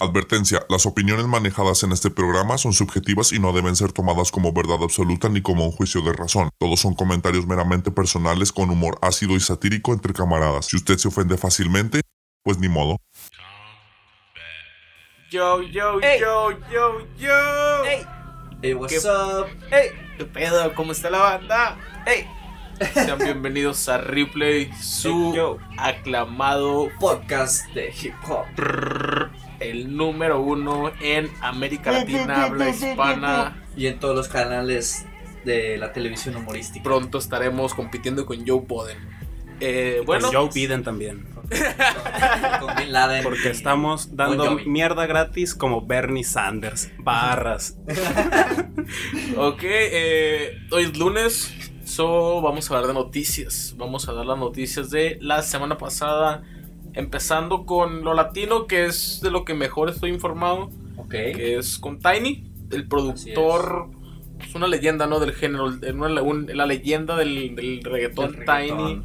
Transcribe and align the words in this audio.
Advertencia, 0.00 0.66
las 0.68 0.86
opiniones 0.86 1.26
manejadas 1.26 1.84
en 1.84 1.92
este 1.92 2.10
programa 2.10 2.58
son 2.58 2.72
subjetivas 2.72 3.32
y 3.32 3.38
no 3.38 3.52
deben 3.52 3.76
ser 3.76 3.92
tomadas 3.92 4.32
como 4.32 4.52
verdad 4.52 4.78
absoluta 4.82 5.28
ni 5.28 5.40
como 5.40 5.64
un 5.66 5.70
juicio 5.70 6.02
de 6.02 6.12
razón. 6.12 6.50
Todos 6.58 6.80
son 6.80 6.94
comentarios 6.96 7.46
meramente 7.46 7.92
personales 7.92 8.50
con 8.50 8.70
humor 8.70 8.98
ácido 9.02 9.36
y 9.36 9.40
satírico 9.40 9.92
entre 9.92 10.12
camaradas. 10.12 10.66
Si 10.66 10.76
usted 10.76 10.96
se 10.98 11.06
ofende 11.06 11.36
fácilmente, 11.36 12.00
pues 12.42 12.58
ni 12.58 12.68
modo. 12.68 12.96
Yo, 15.30 15.62
yo, 15.62 16.00
Ey. 16.00 16.18
yo, 16.20 16.50
yo, 16.72 16.98
yo. 17.16 17.84
Hey, 17.84 18.04
hey, 18.62 18.74
what's 18.74 18.92
¿Qué- 19.00 19.08
up? 19.08 19.46
Hey, 19.70 19.90
¿qué 20.18 20.24
pedo? 20.24 20.74
¿Cómo 20.74 20.90
está 20.90 21.08
la 21.08 21.18
banda? 21.20 21.78
Hey. 22.04 22.26
Sean 22.92 23.18
bienvenidos 23.20 23.88
a 23.88 23.98
Replay, 23.98 24.72
su 24.82 25.30
Hey, 25.30 25.36
yo. 25.36 25.58
aclamado 25.78 26.88
Podcast 26.98 27.64
de 27.74 27.94
hip 28.02 28.14
hop. 28.28 28.46
El 29.70 29.96
número 29.96 30.40
uno 30.40 30.92
en 31.00 31.30
América 31.40 31.92
Latina, 31.92 32.44
habla 32.44 32.68
hispana. 32.68 33.62
Y 33.76 33.86
en 33.86 33.98
todos 33.98 34.14
los 34.14 34.28
canales 34.28 35.04
de 35.44 35.76
la 35.78 35.92
televisión 35.92 36.36
humorística. 36.36 36.82
Pronto 36.82 37.18
estaremos 37.18 37.74
compitiendo 37.74 38.24
con 38.26 38.46
Joe 38.46 38.60
Boden. 38.60 38.98
Eh, 39.60 40.02
bueno, 40.04 40.26
Con 40.26 40.34
Joe 40.34 40.50
Biden 40.52 40.82
también. 40.82 41.28
Con 42.60 42.74
Bin 42.76 42.92
Laden. 42.92 43.22
Porque 43.22 43.50
estamos 43.50 44.16
dando 44.16 44.56
mierda 44.66 45.06
gratis 45.06 45.54
como 45.54 45.86
Bernie 45.86 46.24
Sanders. 46.24 46.90
Barras. 46.98 47.76
ok, 49.36 49.62
eh, 49.62 50.58
hoy 50.72 50.84
es 50.84 50.96
lunes, 50.96 51.54
so 51.84 52.40
vamos 52.40 52.70
a 52.70 52.74
hablar 52.74 52.88
de 52.88 52.94
noticias. 52.94 53.74
Vamos 53.76 54.08
a 54.08 54.12
dar 54.12 54.26
las 54.26 54.38
noticias 54.38 54.90
de 54.90 55.18
la 55.20 55.42
semana 55.42 55.78
pasada, 55.78 56.42
empezando 56.94 57.66
con 57.66 58.02
lo 58.04 58.14
latino, 58.14 58.66
que 58.66 58.86
es 58.86 59.20
de 59.22 59.30
lo 59.30 59.44
que 59.44 59.54
mejor 59.54 59.88
estoy 59.90 60.10
informado, 60.10 60.70
Ok. 60.96 61.10
que 61.10 61.56
es 61.58 61.78
con 61.78 61.98
Tiny, 61.98 62.50
el 62.70 62.86
productor, 62.88 63.88
es 64.40 64.54
una 64.54 64.66
leyenda, 64.66 65.06
¿no? 65.06 65.20
Del 65.20 65.32
género, 65.32 65.66
el- 65.68 66.00
una- 66.00 66.22
un- 66.22 66.46
la 66.52 66.66
leyenda 66.66 67.16
del, 67.16 67.54
del 67.56 67.82
reggaetón, 67.84 68.34
reggaetón. 68.34 68.78
Tiny. 68.78 69.02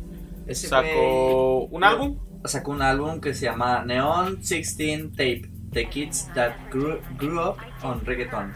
Ese 0.48 0.68
Sacó 0.68 1.66
un 1.66 1.84
álbum, 1.84 2.18
Sacó 2.46 2.72
un 2.72 2.82
álbum 2.82 3.20
que 3.20 3.34
se 3.34 3.46
llama 3.46 3.84
Neon 3.86 4.38
16 4.40 5.12
Tape. 5.12 5.50
The 5.74 5.88
Kids 5.90 6.30
That 6.34 6.54
Grew, 6.72 6.98
grew 7.20 7.40
Up 7.40 7.58
on 7.84 8.04
Reggaeton. 8.06 8.54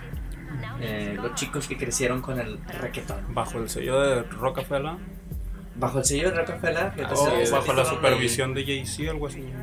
Eh, 0.82 1.18
los 1.22 1.36
chicos 1.36 1.68
que 1.68 1.78
crecieron 1.78 2.22
con 2.22 2.40
el 2.40 2.58
reggaetón. 2.80 3.34
Bajo 3.36 3.58
el 3.60 3.70
sello 3.70 4.00
de 4.02 4.24
Rockefeller. 4.24 4.94
Bajo 5.84 6.00
el 6.00 6.06
sello 6.06 6.32
de 6.32 6.38
Rockefeller. 6.38 6.92
que 6.94 7.02
Así 7.04 7.14
O 7.16 7.38
es. 7.38 7.52
bajo 7.52 7.74
la 7.74 7.86
supervisión 7.86 8.54
de 8.54 8.64
Jay-Z, 8.66 9.12
algo 9.12 9.28
así. 9.28 9.40
ahí. 9.40 9.54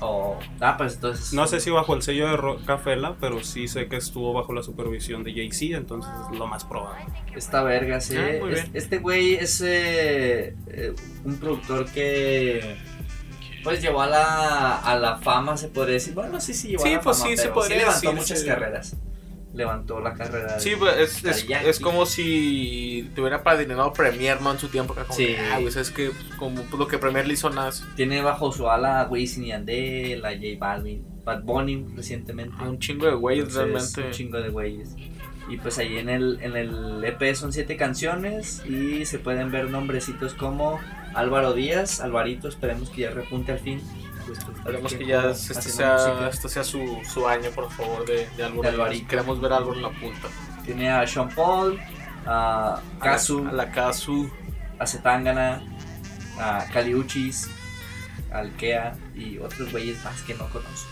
O- 0.00 0.38
ah, 0.60 0.76
pues 0.76 0.94
entonces. 0.94 1.32
No 1.32 1.46
sé 1.46 1.60
si 1.60 1.70
bajo 1.70 1.94
el 1.94 2.02
sello 2.02 2.28
de 2.28 2.36
Rockefeller, 2.36 3.12
pero 3.20 3.42
sí 3.42 3.68
sé 3.68 3.86
que 3.88 3.96
estuvo 3.96 4.32
bajo 4.32 4.52
la 4.52 4.62
supervisión 4.62 5.22
de 5.24 5.32
Jay-Z, 5.32 5.76
entonces 5.76 6.12
es 6.32 6.38
lo 6.38 6.46
más 6.46 6.64
probable. 6.64 7.06
Esta 7.34 7.62
verga, 7.62 8.00
sí. 8.00 8.16
Ah, 8.16 8.30
Es- 8.50 8.70
este 8.74 8.98
güey 8.98 9.34
es 9.34 9.60
eh, 9.62 10.54
eh, 10.68 10.92
un 11.24 11.36
productor 11.38 11.86
que. 11.90 12.76
Pues 13.62 13.80
llevó 13.80 14.02
a 14.02 14.06
la, 14.06 14.76
a 14.78 14.94
la 14.98 15.16
fama, 15.16 15.56
se 15.56 15.68
podría 15.68 15.94
decir. 15.94 16.12
Bueno, 16.12 16.38
sí, 16.40 16.52
sí, 16.52 16.68
llevó 16.68 16.82
Sí, 16.82 16.92
a 16.92 16.96
la 16.96 17.00
pues 17.00 17.16
fama, 17.18 17.30
sí, 17.30 17.36
se 17.38 17.48
podría 17.48 17.78
levantó 17.78 18.00
decir, 18.00 18.14
muchas 18.20 18.40
sí. 18.40 18.46
carreras. 18.46 18.96
Levantó 19.54 20.00
la 20.00 20.14
carrera. 20.14 20.58
Sí, 20.58 20.70
de- 20.70 20.76
pues 20.76 20.96
es, 20.98 21.24
es, 21.24 21.46
es 21.48 21.80
como 21.80 22.06
si 22.06 23.10
te 23.14 23.20
hubiera 23.20 23.42
padrinado 23.42 23.92
Premier, 23.92 24.40
¿no? 24.42 24.52
En 24.52 24.58
su 24.58 24.68
tiempo. 24.68 24.94
Como 24.94 25.12
Sí. 25.14 25.26
que, 25.26 25.38
ah, 25.38 25.58
güey, 25.60 25.72
que 25.72 26.10
pues, 26.10 26.34
como 26.36 26.62
pues, 26.62 26.78
lo 26.78 26.88
que 26.88 26.98
Premier 26.98 27.26
le 27.26 27.34
hizo 27.34 27.50
Nas. 27.50 27.84
Tiene 27.96 28.20
bajo 28.20 28.50
su 28.52 28.68
ala 28.68 29.00
a 29.02 29.08
Wisin 29.08 29.44
y 29.44 29.48
Yandel, 29.48 30.24
a 30.24 30.30
J 30.30 30.42
Balvin, 30.58 31.04
Bad 31.24 31.42
Bunny 31.44 31.86
recientemente. 31.94 32.54
Un 32.64 32.78
chingo 32.80 33.06
de 33.06 33.14
güeyes 33.14 33.44
Entonces, 33.56 33.64
realmente. 33.64 34.02
Un 34.02 34.10
chingo 34.10 34.40
de 34.42 34.48
güeyes. 34.48 34.96
Y 35.48 35.58
pues 35.58 35.78
ahí 35.78 35.98
en 35.98 36.08
el, 36.08 36.38
en 36.40 36.56
el 36.56 37.04
EP 37.04 37.34
son 37.34 37.52
siete 37.52 37.76
canciones 37.76 38.62
y 38.66 39.04
se 39.04 39.18
pueden 39.18 39.50
ver 39.52 39.68
nombrecitos 39.70 40.32
como 40.34 40.80
Álvaro 41.14 41.52
Díaz, 41.52 42.00
Alvarito, 42.00 42.48
esperemos 42.48 42.88
que 42.90 43.02
ya 43.02 43.10
repunte 43.10 43.52
al 43.52 43.58
fin. 43.60 43.80
Pues, 44.26 44.38
pues, 44.44 44.56
Esperemos 44.58 44.94
que 44.94 45.06
ya 45.06 45.30
este 45.30 45.54
sea, 45.62 46.28
este 46.30 46.48
sea 46.48 46.64
su, 46.64 47.00
su 47.12 47.28
año, 47.28 47.50
por 47.50 47.70
favor, 47.70 48.04
de, 48.06 48.28
de. 48.36 48.44
Alvarito. 48.44 49.08
Queremos 49.08 49.40
ver 49.40 49.52
algo 49.52 49.74
en 49.74 49.82
la 49.82 49.90
punta. 49.90 50.28
Tiene 50.64 50.90
a 50.90 51.06
Sean 51.06 51.28
Paul, 51.28 51.78
a 52.26 52.80
Kazu, 53.00 53.46
A 53.48 53.52
la, 53.52 53.70
Kazu. 53.70 54.30
a 54.78 54.86
Zetangana, 54.86 55.62
a 56.38 56.64
Caliuchis, 56.72 57.50
a 58.32 58.38
Alkea 58.38 58.96
y 59.14 59.38
otros 59.38 59.70
güeyes 59.70 60.02
más 60.04 60.22
que 60.22 60.34
no 60.34 60.48
conozco. 60.48 60.88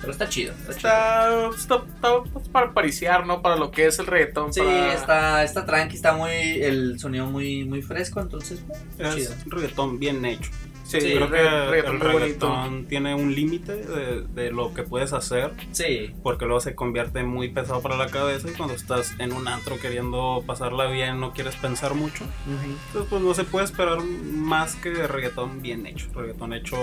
Pero 0.00 0.12
está 0.12 0.28
chido. 0.28 0.52
Está, 0.68 0.74
chido. 0.76 1.50
Está, 1.50 1.56
está, 1.56 1.74
está, 1.92 2.22
pues, 2.32 2.48
para 2.48 2.72
pariciar, 2.72 3.26
¿no? 3.26 3.42
Para 3.42 3.56
lo 3.56 3.72
que 3.72 3.88
es 3.88 3.98
el 3.98 4.06
reggaetón. 4.06 4.52
Sí, 4.52 4.60
para- 4.60 4.94
está, 4.94 5.42
está 5.42 5.66
tranqui, 5.66 5.96
está 5.96 6.12
muy, 6.12 6.30
el 6.30 7.00
sonido 7.00 7.26
muy, 7.26 7.64
muy 7.64 7.82
fresco, 7.82 8.20
entonces, 8.20 8.64
bueno, 8.64 8.80
está 8.96 9.14
chido. 9.16 9.32
Es 9.34 9.44
un 9.44 9.50
reggaetón 9.50 9.98
bien 9.98 10.24
hecho. 10.24 10.52
Sí, 10.88 11.00
Sí, 11.02 11.12
Creo 11.14 11.30
que 11.30 11.36
reggaetón 11.42 11.94
el 11.96 12.00
reggaetón 12.00 12.86
tiene 12.86 13.14
un 13.14 13.34
límite 13.34 13.76
de, 13.76 14.22
de 14.22 14.50
lo 14.50 14.72
que 14.72 14.84
puedes 14.84 15.12
hacer, 15.12 15.52
Sí, 15.70 16.14
porque 16.22 16.46
luego 16.46 16.60
se 16.60 16.74
convierte 16.74 17.22
muy 17.24 17.50
pesado 17.50 17.82
para 17.82 17.96
la 17.98 18.06
cabeza 18.06 18.48
y 18.50 18.54
cuando 18.54 18.74
estás 18.74 19.14
en 19.18 19.32
un 19.32 19.48
antro 19.48 19.78
queriendo 19.78 20.42
pasarla 20.46 20.86
bien 20.86 21.20
no 21.20 21.34
quieres 21.34 21.56
pensar 21.56 21.92
mucho. 21.94 22.24
Entonces 22.46 23.06
pues 23.10 23.20
no 23.22 23.34
se 23.34 23.44
puede 23.44 23.66
esperar 23.66 23.98
más 24.02 24.76
que 24.76 24.90
reggaetón 25.06 25.60
bien 25.60 25.84
hecho, 25.86 26.08
reggaetón 26.14 26.54
hecho 26.54 26.76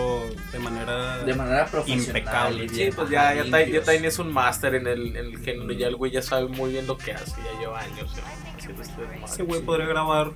de 0.52 0.60
manera... 0.60 1.18
de 1.24 1.34
manera 1.34 1.66
profesional. 1.66 2.06
Impecable. 2.08 2.70
Sí, 2.70 2.90
pues 2.96 3.10
ya, 3.10 3.34
ya, 3.34 3.44
Tiny- 3.44 4.04
ya 4.04 4.22
un 4.22 4.32
máster 4.32 4.76
en 4.76 4.86
el, 4.88 5.16
en 5.16 5.26
el 5.26 5.40
género. 5.40 5.72
Ya 5.72 5.88
el 5.88 5.96
güey 5.96 6.12
ya 6.12 6.22
sabe 6.22 6.48
muy 6.48 6.72
bien 6.72 6.86
lo 6.86 6.96
que 6.98 7.14
hace. 7.14 7.36
Ya 7.42 7.60
lleva 7.60 7.80
años 7.80 8.16
¿no? 8.16 8.56
haciendo 8.56 8.82
este. 8.84 9.02
Ese 9.26 9.44
güey 9.44 9.62
podría 9.62 9.88
grabar 9.88 10.32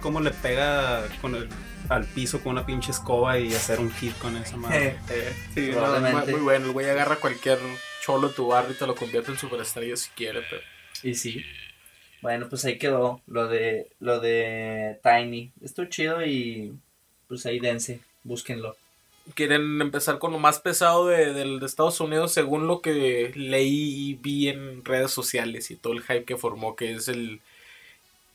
cómo 0.00 0.20
le 0.20 0.30
pega 0.30 1.02
con 1.20 1.34
el, 1.34 1.48
al 1.90 2.06
piso 2.06 2.40
con 2.42 2.52
una 2.52 2.64
pinche 2.64 2.92
escoba 2.92 3.38
y 3.38 3.52
hacer 3.52 3.80
un 3.80 3.92
hit 3.92 4.16
con 4.18 4.36
esa 4.36 4.56
madre. 4.56 4.96
Eh, 5.10 5.32
sí, 5.54 5.66
no, 5.68 5.72
Probablemente. 5.78 6.20
muy, 6.26 6.32
muy 6.34 6.40
bueno. 6.42 6.66
El 6.66 6.72
güey 6.72 6.88
agarra 6.88 7.16
cualquier 7.16 7.58
cholo 8.02 8.28
de 8.28 8.34
tu 8.34 8.46
barrio 8.46 8.72
y 8.72 8.78
te 8.78 8.86
lo 8.86 8.94
convierte 8.94 9.30
en 9.32 9.38
superestrella 9.38 9.96
si 9.96 10.08
quiere. 10.10 10.40
Pero... 10.48 10.62
Y 11.02 11.14
sí. 11.14 11.44
Bueno, 12.22 12.48
pues 12.48 12.64
ahí 12.64 12.78
quedó 12.78 13.20
lo 13.26 13.48
de 13.48 13.86
lo 13.98 14.20
de 14.20 14.98
Tiny. 15.02 15.50
Estuvo 15.62 15.86
chido 15.86 16.24
y 16.24 16.72
pues 17.28 17.44
ahí 17.46 17.58
dense, 17.60 18.00
búsquenlo. 18.24 18.76
Quieren 19.34 19.80
empezar 19.80 20.18
con 20.18 20.32
lo 20.32 20.38
más 20.38 20.58
pesado 20.60 21.06
de, 21.06 21.32
del- 21.32 21.60
de 21.60 21.66
Estados 21.66 22.00
Unidos, 22.00 22.32
según 22.32 22.66
lo 22.66 22.80
que 22.80 23.32
leí 23.36 24.10
y 24.10 24.14
vi 24.14 24.48
en 24.48 24.84
redes 24.84 25.10
sociales 25.12 25.70
y 25.70 25.76
todo 25.76 25.92
el 25.92 26.02
hype 26.02 26.24
que 26.24 26.36
formó, 26.36 26.76
que 26.76 26.92
es 26.92 27.08
el. 27.08 27.40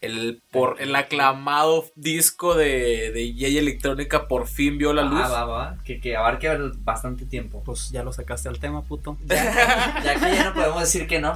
El, 0.05 0.41
por, 0.51 0.77
el 0.79 0.95
aclamado 0.95 1.85
disco 1.95 2.55
de, 2.55 3.11
de 3.11 3.33
Jay 3.38 3.57
Electrónica 3.57 4.27
por 4.27 4.47
fin 4.47 4.77
vio 4.77 4.93
la 4.93 5.03
luz. 5.03 5.21
Ah, 5.23 5.29
va, 5.29 5.45
va, 5.45 5.77
que, 5.83 5.99
que 5.99 6.16
abarque 6.16 6.49
bastante 6.79 7.25
tiempo. 7.25 7.61
Pues 7.66 7.89
ya 7.91 8.03
lo 8.03 8.13
sacaste 8.13 8.47
al 8.49 8.59
tema, 8.59 8.83
puto. 8.83 9.17
Ya, 9.27 10.01
ya 10.03 10.13
que 10.16 10.35
ya 10.35 10.43
no 10.45 10.53
podemos 10.53 10.81
decir 10.81 11.07
que 11.07 11.19
no. 11.19 11.33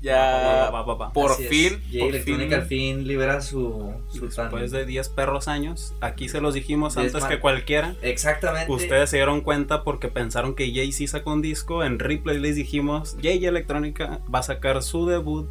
Ya 0.00 0.68
Va, 0.70 0.70
va, 0.70 0.82
va, 0.82 0.94
va. 0.94 1.12
por 1.12 1.32
Así 1.32 1.48
fin, 1.48 1.82
Jay 1.90 2.22
fin. 2.22 2.54
al 2.54 2.66
fin 2.66 3.04
libera 3.08 3.40
su, 3.40 3.92
su 4.12 4.26
Después 4.28 4.70
tan- 4.70 4.70
de 4.70 4.86
10 4.86 5.08
perros 5.08 5.48
años, 5.48 5.92
aquí 6.00 6.28
se 6.28 6.40
los 6.40 6.54
dijimos 6.54 6.94
Diez 6.94 7.12
antes 7.12 7.28
que 7.28 7.40
cualquiera. 7.40 7.96
Exactamente. 8.02 8.70
Ustedes 8.72 9.10
se 9.10 9.16
dieron 9.16 9.40
cuenta 9.40 9.82
porque 9.82 10.06
pensaron 10.06 10.54
que 10.54 10.72
Jay-Z 10.72 11.08
sacó 11.10 11.32
un 11.32 11.42
disco. 11.42 11.82
En 11.82 11.98
Replay 11.98 12.38
les 12.38 12.54
dijimos, 12.54 13.16
Jay 13.20 13.44
Electrónica 13.44 14.20
va 14.32 14.38
a 14.38 14.42
sacar 14.44 14.84
su 14.84 15.04
debut 15.06 15.48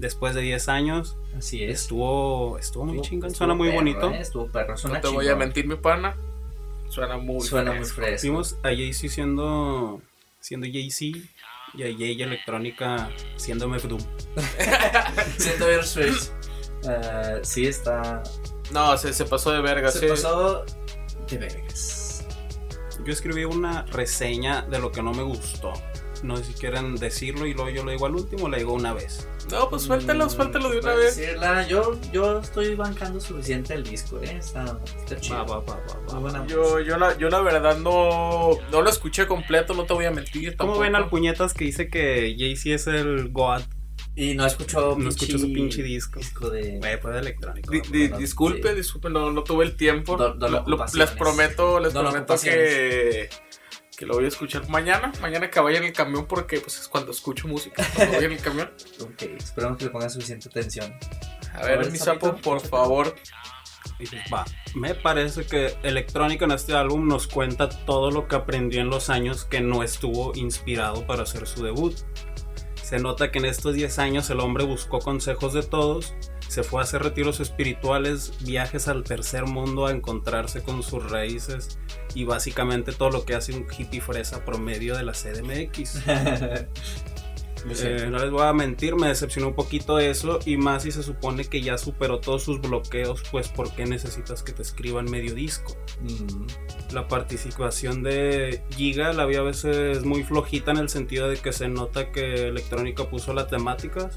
después 0.00 0.34
de 0.34 0.40
10 0.42 0.68
años. 0.68 1.16
Así 1.36 1.62
es. 1.64 1.82
Estuvo, 1.82 2.58
estuvo 2.58 2.84
muy 2.86 3.00
chingón, 3.02 3.34
suena 3.34 3.54
muy 3.54 3.68
perro, 3.68 3.78
bonito. 3.80 4.10
eh, 4.10 4.20
Estuvo 4.20 4.46
perro, 4.48 4.76
suena 4.76 4.96
No 4.96 5.02
te 5.02 5.08
voy 5.08 5.28
a 5.28 5.36
mentir, 5.36 5.66
mi 5.66 5.76
pana. 5.76 6.16
Suena 6.88 7.16
muy 7.18 7.40
Suena 7.40 7.70
muy 7.72 7.80
fresco. 7.84 7.94
fresco. 8.00 8.22
Vimos 8.26 8.54
a 8.62 8.68
Jay-Z 8.68 9.08
siendo, 9.14 10.02
siendo 10.40 10.66
Jay-Z 10.66 11.18
y 11.74 11.82
a 11.84 11.96
Jay 11.96 12.20
Electrónica 12.20 13.10
siendo. 13.36 13.66
Siento 15.38 15.66
ver 15.66 15.84
Switch. 15.84 16.30
Eh, 16.88 17.40
sí, 17.42 17.66
está. 17.66 18.22
No, 18.72 18.96
se, 18.96 19.12
se 19.12 19.24
pasó 19.24 19.52
de 19.52 19.60
verga. 19.60 19.90
Se 19.90 20.00
sí. 20.00 20.06
pasó 20.08 20.64
de 21.28 21.38
vergas. 21.38 22.26
Yo 23.04 23.12
escribí 23.12 23.44
una 23.44 23.82
reseña 23.86 24.62
de 24.62 24.78
lo 24.78 24.90
que 24.90 25.02
no 25.02 25.12
me 25.12 25.22
gustó. 25.22 25.72
No 26.22 26.36
sé 26.36 26.44
si 26.44 26.52
quieren 26.54 26.96
decirlo 26.96 27.46
y 27.46 27.54
luego 27.54 27.70
yo 27.70 27.84
lo 27.84 27.90
digo 27.90 28.06
al 28.06 28.14
último 28.14 28.44
o 28.44 28.48
lo 28.48 28.56
digo 28.56 28.72
una 28.74 28.92
vez. 28.92 29.26
No, 29.50 29.68
pues 29.70 29.82
suéltalo, 29.82 30.26
Mm, 30.26 30.30
suéltalo 30.30 30.68
de 30.70 30.78
una 30.78 30.82
para 30.88 30.94
vez. 30.96 31.16
decirla, 31.16 31.66
yo, 31.66 31.98
yo 32.12 32.38
estoy 32.40 32.74
bancando 32.74 33.20
suficiente 33.20 33.74
el 33.74 33.82
disco, 33.84 34.20
¿eh? 34.22 34.36
Está, 34.38 34.78
está 34.98 35.18
chido. 35.20 35.36
Va, 35.38 35.44
va, 35.44 35.60
va, 35.60 35.76
va, 35.76 35.94
va. 36.08 36.12
Muy 36.14 36.22
buena 36.22 36.46
Yo, 36.46 36.80
yo, 36.80 36.98
la, 36.98 37.16
yo 37.18 37.28
la 37.30 37.40
verdad 37.40 37.78
no, 37.78 38.50
no 38.70 38.82
lo 38.82 38.90
escuché 38.90 39.26
completo, 39.26 39.74
no 39.74 39.84
te 39.84 39.94
voy 39.94 40.04
a 40.04 40.10
mentir. 40.10 40.56
¿Cómo 40.56 40.72
tampoco. 40.72 40.80
ven 40.80 40.94
al 40.94 41.08
puñetas 41.08 41.54
que 41.54 41.64
dice 41.64 41.88
que 41.88 42.34
Jay-Z 42.38 42.74
es 42.74 42.86
el 42.86 43.30
God? 43.32 43.62
Y 44.16 44.34
no 44.34 44.44
escuchó, 44.44 44.96
No 44.98 45.08
escuchó 45.08 45.38
su 45.38 45.52
pinche 45.52 45.82
disco. 45.82 46.18
disco 46.18 46.50
de. 46.50 46.78
Electrónico. 46.78 47.70
Disculpe, 48.18 48.70
sí. 48.70 48.74
disculpe, 48.76 49.08
no, 49.08 49.30
no 49.30 49.42
tuve 49.44 49.64
el 49.64 49.76
tiempo. 49.76 50.16
Do- 50.16 50.34
do- 50.34 50.48
Lo- 50.48 50.58
lo- 50.66 50.74
ocupaciones. 50.74 51.10
les 51.10 51.18
prometo, 51.18 51.80
les 51.80 51.92
Do- 51.92 52.00
prometo 52.02 52.34
que, 52.42 53.28
que 54.00 54.06
lo 54.06 54.14
voy 54.14 54.24
a 54.24 54.28
escuchar 54.28 54.66
mañana, 54.70 55.12
mañana 55.20 55.50
que 55.50 55.60
vaya 55.60 55.76
en 55.76 55.84
el 55.84 55.92
camión 55.92 56.24
porque 56.24 56.58
pues 56.58 56.80
es 56.80 56.88
cuando 56.88 57.10
escucho 57.10 57.46
música, 57.46 57.86
cuando 57.94 58.14
voy 58.14 58.24
en 58.24 58.32
el 58.32 58.40
camión. 58.40 58.72
Ok, 59.02 59.22
esperamos 59.36 59.76
que 59.76 59.84
le 59.84 59.90
pongan 59.90 60.08
suficiente 60.08 60.48
atención. 60.48 60.98
A 61.52 61.66
ver, 61.66 61.90
mi 61.90 61.98
sapo, 61.98 62.34
por 62.36 62.60
favor. 62.60 63.14
Va. 64.32 64.46
Me 64.74 64.94
parece 64.94 65.44
que 65.44 65.76
Electrónica 65.82 66.46
en 66.46 66.52
este 66.52 66.72
álbum 66.72 67.06
nos 67.08 67.26
cuenta 67.26 67.68
todo 67.68 68.10
lo 68.10 68.26
que 68.26 68.36
aprendió 68.36 68.80
en 68.80 68.88
los 68.88 69.10
años 69.10 69.44
que 69.44 69.60
no 69.60 69.82
estuvo 69.82 70.32
inspirado 70.34 71.06
para 71.06 71.24
hacer 71.24 71.46
su 71.46 71.62
debut. 71.62 71.94
Se 72.90 72.98
nota 72.98 73.30
que 73.30 73.38
en 73.38 73.44
estos 73.44 73.76
10 73.76 74.00
años 74.00 74.30
el 74.30 74.40
hombre 74.40 74.64
buscó 74.64 74.98
consejos 74.98 75.52
de 75.52 75.62
todos, 75.62 76.12
se 76.48 76.64
fue 76.64 76.80
a 76.80 76.82
hacer 76.82 77.04
retiros 77.04 77.38
espirituales, 77.38 78.32
viajes 78.40 78.88
al 78.88 79.04
tercer 79.04 79.46
mundo 79.46 79.86
a 79.86 79.92
encontrarse 79.92 80.64
con 80.64 80.82
sus 80.82 81.08
raíces 81.08 81.78
y 82.16 82.24
básicamente 82.24 82.90
todo 82.90 83.10
lo 83.10 83.24
que 83.24 83.36
hace 83.36 83.52
un 83.52 83.64
hippie 83.70 84.00
fresa 84.00 84.44
promedio 84.44 84.96
de 84.96 85.04
la 85.04 85.12
CDMX. 85.12 86.02
Eh, 87.68 88.08
no 88.10 88.18
les 88.18 88.30
voy 88.30 88.42
a 88.42 88.52
mentir, 88.52 88.96
me 88.96 89.08
decepcionó 89.08 89.48
un 89.48 89.54
poquito 89.54 89.98
eso 89.98 90.38
y 90.44 90.56
más 90.56 90.82
si 90.82 90.92
se 90.92 91.02
supone 91.02 91.44
que 91.44 91.60
ya 91.62 91.78
superó 91.78 92.20
todos 92.20 92.42
sus 92.42 92.60
bloqueos, 92.60 93.22
pues 93.30 93.48
¿por 93.48 93.74
qué 93.74 93.86
necesitas 93.86 94.42
que 94.42 94.52
te 94.52 94.62
escriban 94.62 95.10
medio 95.10 95.34
disco? 95.34 95.76
Mm, 96.00 96.92
La 96.94 97.08
participación 97.08 98.02
de 98.02 98.62
Giga 98.70 99.12
la 99.12 99.26
vi 99.26 99.36
a 99.36 99.42
veces 99.42 100.04
muy 100.04 100.22
flojita 100.24 100.70
en 100.70 100.78
el 100.78 100.88
sentido 100.88 101.28
de 101.28 101.36
que 101.36 101.52
se 101.52 101.68
nota 101.68 102.12
que 102.12 102.48
Electrónica 102.48 103.08
puso 103.08 103.32
las 103.34 103.48
temáticas 103.48 104.16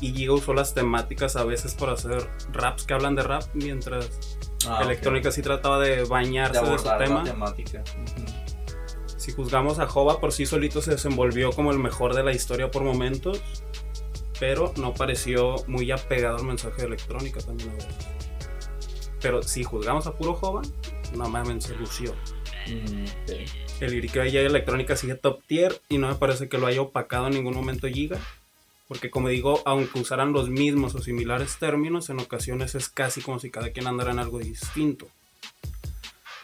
y 0.00 0.12
Giga 0.12 0.34
usó 0.34 0.52
las 0.52 0.74
temáticas 0.74 1.36
a 1.36 1.44
veces 1.44 1.74
para 1.74 1.92
hacer 1.92 2.28
raps 2.52 2.84
que 2.84 2.94
hablan 2.94 3.14
de 3.14 3.22
rap, 3.22 3.42
mientras 3.54 4.38
ah. 4.68 4.80
Electrónica 4.82 5.30
sí 5.30 5.42
trataba 5.42 5.78
de 5.80 6.04
bañarse 6.04 6.64
de, 6.64 6.78
su 6.78 6.84
la 6.84 6.98
tema. 6.98 7.24
Si 9.26 9.32
juzgamos 9.32 9.80
a 9.80 9.88
Jova 9.88 10.20
por 10.20 10.30
sí 10.30 10.46
solito 10.46 10.80
se 10.80 10.92
desenvolvió 10.92 11.50
como 11.50 11.72
el 11.72 11.80
mejor 11.80 12.14
de 12.14 12.22
la 12.22 12.32
historia 12.32 12.70
por 12.70 12.84
momentos, 12.84 13.42
pero 14.38 14.72
no 14.76 14.94
pareció 14.94 15.56
muy 15.66 15.90
apegado 15.90 16.36
al 16.36 16.44
mensaje 16.44 16.82
de 16.82 16.86
electrónica 16.86 17.40
también. 17.40 17.76
Pero 19.20 19.42
si 19.42 19.64
juzgamos 19.64 20.06
a 20.06 20.16
puro 20.16 20.34
Jova, 20.34 20.62
no 21.16 21.28
mames, 21.28 21.64
se 21.64 21.74
lució. 21.74 22.14
Mm, 22.68 23.02
ok. 23.02 23.50
El 23.80 24.00
de 24.00 24.08
Jay 24.08 24.36
electrónica 24.36 24.94
sigue 24.94 25.16
top 25.16 25.42
tier 25.44 25.80
y 25.88 25.98
no 25.98 26.06
me 26.06 26.14
parece 26.14 26.48
que 26.48 26.58
lo 26.58 26.68
haya 26.68 26.82
opacado 26.82 27.26
en 27.26 27.32
ningún 27.32 27.56
momento 27.56 27.88
Giga. 27.88 28.20
Porque 28.86 29.10
como 29.10 29.28
digo, 29.28 29.60
aunque 29.64 29.98
usaran 29.98 30.32
los 30.32 30.50
mismos 30.50 30.94
o 30.94 31.02
similares 31.02 31.58
términos, 31.58 32.10
en 32.10 32.20
ocasiones 32.20 32.76
es 32.76 32.88
casi 32.88 33.22
como 33.22 33.40
si 33.40 33.50
cada 33.50 33.70
quien 33.70 33.88
andara 33.88 34.12
en 34.12 34.20
algo 34.20 34.38
distinto. 34.38 35.08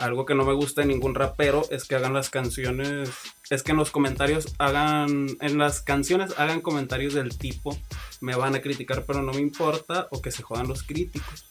Algo 0.02 0.26
que 0.26 0.34
no 0.34 0.44
me 0.44 0.52
gusta 0.52 0.81
de 0.81 0.88
ningún 0.88 1.14
rapero 1.14 1.62
es 1.70 1.84
que 1.84 1.94
hagan 1.94 2.12
las 2.12 2.28
canciones, 2.28 3.08
es 3.50 3.62
que 3.62 3.70
en 3.70 3.76
los 3.76 3.93
comentarios 3.93 4.52
hagan, 4.58 5.28
en 5.40 5.58
las 5.58 5.81
canciones 5.81 6.34
hagan 6.38 6.60
comentarios 6.60 7.14
del 7.14 7.38
tipo, 7.38 7.78
me 8.20 8.34
van 8.34 8.56
a 8.56 8.60
criticar 8.60 9.04
pero 9.06 9.22
no 9.22 9.32
me 9.32 9.40
importa, 9.40 10.08
o 10.10 10.20
que 10.20 10.32
se 10.32 10.43
jodan 10.43 10.66
los 10.66 10.82
críticos. 10.82 11.46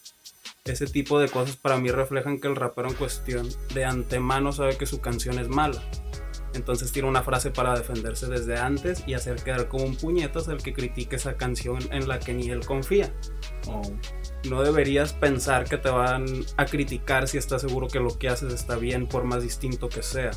Ese 0.65 0.85
tipo 0.85 1.17
de 1.17 1.29
cosas 1.29 1.55
para 1.55 1.77
mí 1.77 1.91
reflejan 1.91 2.41
que 2.41 2.49
el 2.49 2.57
rapero 2.57 2.89
en 2.89 2.95
cuestión 2.95 3.47
de 3.73 3.85
antemano 3.85 4.51
sabe 4.51 4.75
que 4.75 4.85
su 4.85 4.99
canción 4.99 5.39
es 5.39 5.47
mala. 5.47 5.81
Entonces 6.53 6.91
tira 6.91 7.07
una 7.07 7.23
frase 7.23 7.51
para 7.51 7.77
defenderse 7.77 8.27
desde 8.27 8.57
antes 8.57 9.03
y 9.07 9.13
hacer 9.13 9.41
quedar 9.43 9.67
como 9.67 9.85
un 9.85 9.95
puñetas 9.95 10.47
el 10.47 10.57
que 10.57 10.73
critique 10.73 11.15
esa 11.15 11.37
canción 11.37 11.79
en 11.91 12.07
la 12.07 12.19
que 12.19 12.33
ni 12.33 12.49
él 12.49 12.65
confía. 12.65 13.13
Oh, 13.67 13.81
No 14.49 14.61
deberías 14.61 15.13
pensar 15.13 15.65
que 15.65 15.77
te 15.77 15.89
van 15.89 16.25
a 16.57 16.65
criticar 16.65 17.27
si 17.27 17.37
estás 17.37 17.61
seguro 17.61 17.87
que 17.87 17.99
lo 17.99 18.17
que 18.17 18.27
haces 18.27 18.53
está 18.53 18.75
bien 18.75 19.07
por 19.07 19.23
más 19.23 19.43
distinto 19.43 19.87
que 19.87 20.03
sea. 20.03 20.31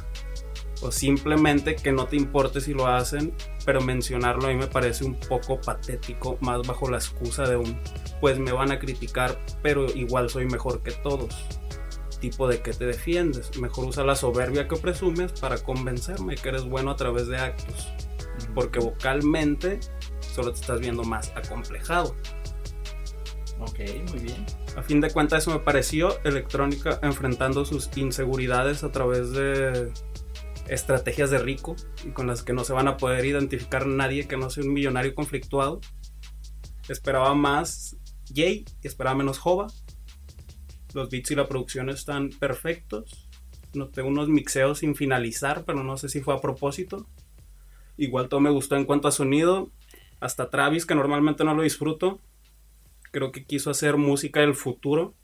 O 0.83 0.93
simplemente 0.93 1.77
que 1.77 1.93
no 1.93 2.07
te 2.07 2.17
importe 2.17 2.61
si 2.61 2.75
lo 2.75 2.87
hacen, 2.87 3.35
pero 3.65 3.81
mencionarlo 3.81 4.47
a 4.47 4.49
mí 4.49 4.57
me 4.57 4.67
parece 4.67 5.05
un 5.05 5.19
poco 5.19 5.61
patético, 5.61 6.37
más 6.41 6.67
bajo 6.67 6.91
la 6.91 6.99
excusa 6.99 7.45
de 7.49 7.57
un, 7.57 7.79
pues 8.21 8.39
me 8.39 8.53
van 8.53 8.71
a 8.71 8.79
criticar, 8.79 9.39
pero 9.63 9.87
igual 9.87 10.29
soy 10.29 10.47
mejor 10.47 10.83
que 10.83 10.91
todos. 10.91 11.35
Tipo 12.25 12.49
de 12.49 12.63
que 12.63 12.73
te 12.73 12.87
defiendes, 12.87 13.55
mejor 13.59 13.85
usa 13.85 14.03
la 14.03 14.17
soberbia 14.17 14.67
que 14.67 14.77
presumes 14.77 15.31
para 15.33 15.59
convencerme 15.59 16.37
que 16.37 16.49
eres 16.49 16.65
bueno 16.65 16.91
a 16.91 16.97
través 16.97 17.27
de 17.27 17.37
actos, 17.37 17.93
porque 18.55 18.79
vocalmente 18.79 19.79
solo 20.35 20.51
te 20.51 20.61
estás 20.61 20.81
viendo 20.81 21.05
más 21.05 21.35
acomplejado. 21.37 22.17
ok, 23.59 23.79
muy 24.09 24.21
bien. 24.21 24.47
A 24.75 24.83
fin 24.83 25.03
de 25.03 25.11
cuentas 25.11 25.43
eso 25.43 25.51
me 25.51 25.59
pareció 25.59 26.19
electrónica 26.25 26.99
enfrentando 27.03 27.67
sus 27.67 27.95
inseguridades 27.95 28.85
a 28.85 28.91
través 28.91 29.33
de 29.33 29.93
estrategias 30.67 31.29
de 31.29 31.41
rico 31.41 31.77
y 32.07 32.09
con 32.13 32.27
las 32.27 32.43
que 32.43 32.55
no 32.55 32.65
se 32.65 32.73
van 32.73 32.89
a 32.89 32.97
poder 32.97 33.27
identificar 33.27 33.87
nadie 33.87 34.27
que 34.27 34.39
no 34.39 34.49
sea 34.49 34.65
un 34.65 34.73
millonario 34.73 35.15
conflictuado. 35.15 35.83
Esperaba 36.89 37.35
más 37.35 37.99
Jay 38.35 38.65
y 38.83 38.87
esperaba 38.87 39.15
menos 39.15 39.39
Jova. 39.39 39.67
Los 40.95 41.11
beats 41.11 41.33
y 41.33 41.35
la 41.35 41.49
producción 41.49 41.91
están 41.91 42.31
perfectos. 42.31 43.29
Noté 43.75 44.03
unos 44.03 44.29
mixeos 44.29 44.79
sin 44.79 44.95
finalizar, 44.95 45.65
pero 45.65 45.83
no 45.83 45.97
sé 45.97 46.09
si 46.09 46.21
fue 46.21 46.35
a 46.35 46.41
propósito. 46.41 47.07
Igual 47.97 48.29
todo 48.29 48.41
me 48.41 48.51
gustó 48.51 48.77
en 48.77 48.85
cuanto 48.85 49.09
a 49.09 49.13
sonido. 49.13 49.71
Hasta 50.21 50.49
Travis, 50.51 50.87
que 50.87 50.95
normalmente 50.95 51.45
no 51.45 51.55
lo 51.55 51.63
disfruto, 51.63 52.21
creo 53.11 53.33
que 53.33 53.45
quiso 53.45 53.71
hacer 53.71 53.97
música 53.97 54.41
del 54.41 54.55
futuro. 54.55 55.15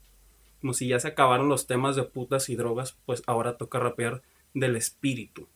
Como 0.61 0.75
si 0.75 0.89
ya 0.89 0.99
se 0.99 1.09
acabaron 1.09 1.49
los 1.49 1.67
temas 1.67 1.97
de 1.97 2.03
putas 2.03 2.49
y 2.49 2.57
drogas, 2.57 2.99
pues 3.07 3.23
ahora 3.27 3.57
toca 3.57 3.79
rapear 3.79 4.23
del 4.53 4.77
espíritu. 4.77 5.49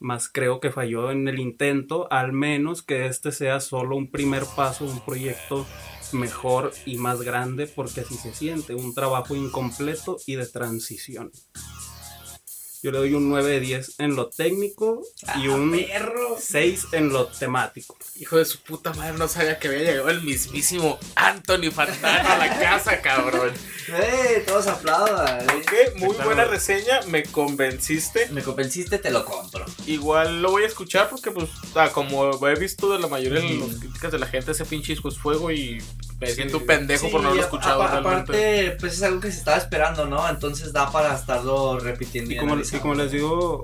Más 0.00 0.28
creo 0.28 0.60
que 0.60 0.70
falló 0.70 1.10
en 1.10 1.28
el 1.28 1.38
intento, 1.38 2.10
al 2.10 2.32
menos 2.32 2.82
que 2.82 3.06
este 3.06 3.30
sea 3.30 3.60
solo 3.60 3.96
un 3.96 4.10
primer 4.10 4.44
paso, 4.56 4.86
un 4.86 5.00
proyecto 5.00 5.66
mejor 6.12 6.72
y 6.86 6.98
más 6.98 7.22
grande, 7.22 7.66
porque 7.66 8.00
así 8.00 8.16
se 8.16 8.34
siente, 8.34 8.74
un 8.74 8.94
trabajo 8.94 9.34
incompleto 9.34 10.18
y 10.26 10.36
de 10.36 10.46
transición. 10.46 11.32
Yo 12.80 12.92
le 12.92 12.98
doy 12.98 13.14
un 13.14 13.28
9 13.28 13.50
de 13.50 13.60
10 13.60 13.94
en 13.98 14.14
lo 14.14 14.28
técnico 14.28 15.02
y 15.36 15.48
un 15.48 15.76
6 16.38 16.86
en 16.92 17.08
lo 17.12 17.26
temático. 17.26 17.96
Hijo 18.16 18.36
de 18.36 18.44
su 18.44 18.60
puta 18.60 18.92
madre, 18.92 19.18
no 19.18 19.26
sabía 19.26 19.58
que 19.58 19.66
había 19.66 19.80
llegado 19.80 20.10
el 20.10 20.22
mismísimo 20.22 20.96
Anthony 21.16 21.72
Fantano 21.72 22.28
a 22.28 22.38
la 22.38 22.58
casa, 22.60 23.00
cabrón. 23.00 23.52
¡Eh! 23.88 24.44
Todos 24.46 24.68
aplaudan. 24.68 25.40
¿eh? 25.40 25.46
Ok, 25.56 25.96
muy 25.96 26.14
buena 26.18 26.44
reseña, 26.44 27.00
me 27.08 27.24
convenciste. 27.24 28.28
Me 28.30 28.42
convenciste, 28.42 28.98
te 28.98 29.10
lo 29.10 29.24
compro. 29.24 29.64
Igual 29.88 30.42
lo 30.42 30.50
voy 30.50 30.64
a 30.64 30.66
escuchar 30.66 31.08
porque, 31.08 31.30
pues, 31.30 31.48
ah, 31.74 31.88
como 31.92 32.30
he 32.46 32.54
visto 32.56 32.92
de 32.92 32.98
la 32.98 33.06
mayoría 33.08 33.40
de 33.40 33.54
las 33.58 33.76
críticas 33.76 34.12
de 34.12 34.18
la 34.18 34.26
gente, 34.26 34.52
ese 34.52 34.64
pinche 34.64 34.92
disco 34.92 35.08
es 35.08 35.16
fuego 35.18 35.50
y 35.50 35.78
me 36.20 36.26
siento 36.30 36.58
un 36.58 36.66
pendejo 36.66 37.10
por 37.10 37.22
no 37.22 37.28
haberlo 37.28 37.44
escuchado 37.44 37.82
realmente. 37.86 38.08
Aparte, 38.10 38.76
pues 38.80 38.94
es 38.94 39.02
algo 39.02 39.20
que 39.20 39.32
se 39.32 39.38
estaba 39.38 39.56
esperando, 39.56 40.06
¿no? 40.06 40.28
Entonces 40.28 40.72
da 40.72 40.90
para 40.92 41.14
estarlo 41.14 41.78
repitiendo. 41.78 42.32
Y 42.32 42.36
como, 42.36 42.56
y 42.60 42.78
como 42.80 42.94
les 42.94 43.12
digo, 43.12 43.62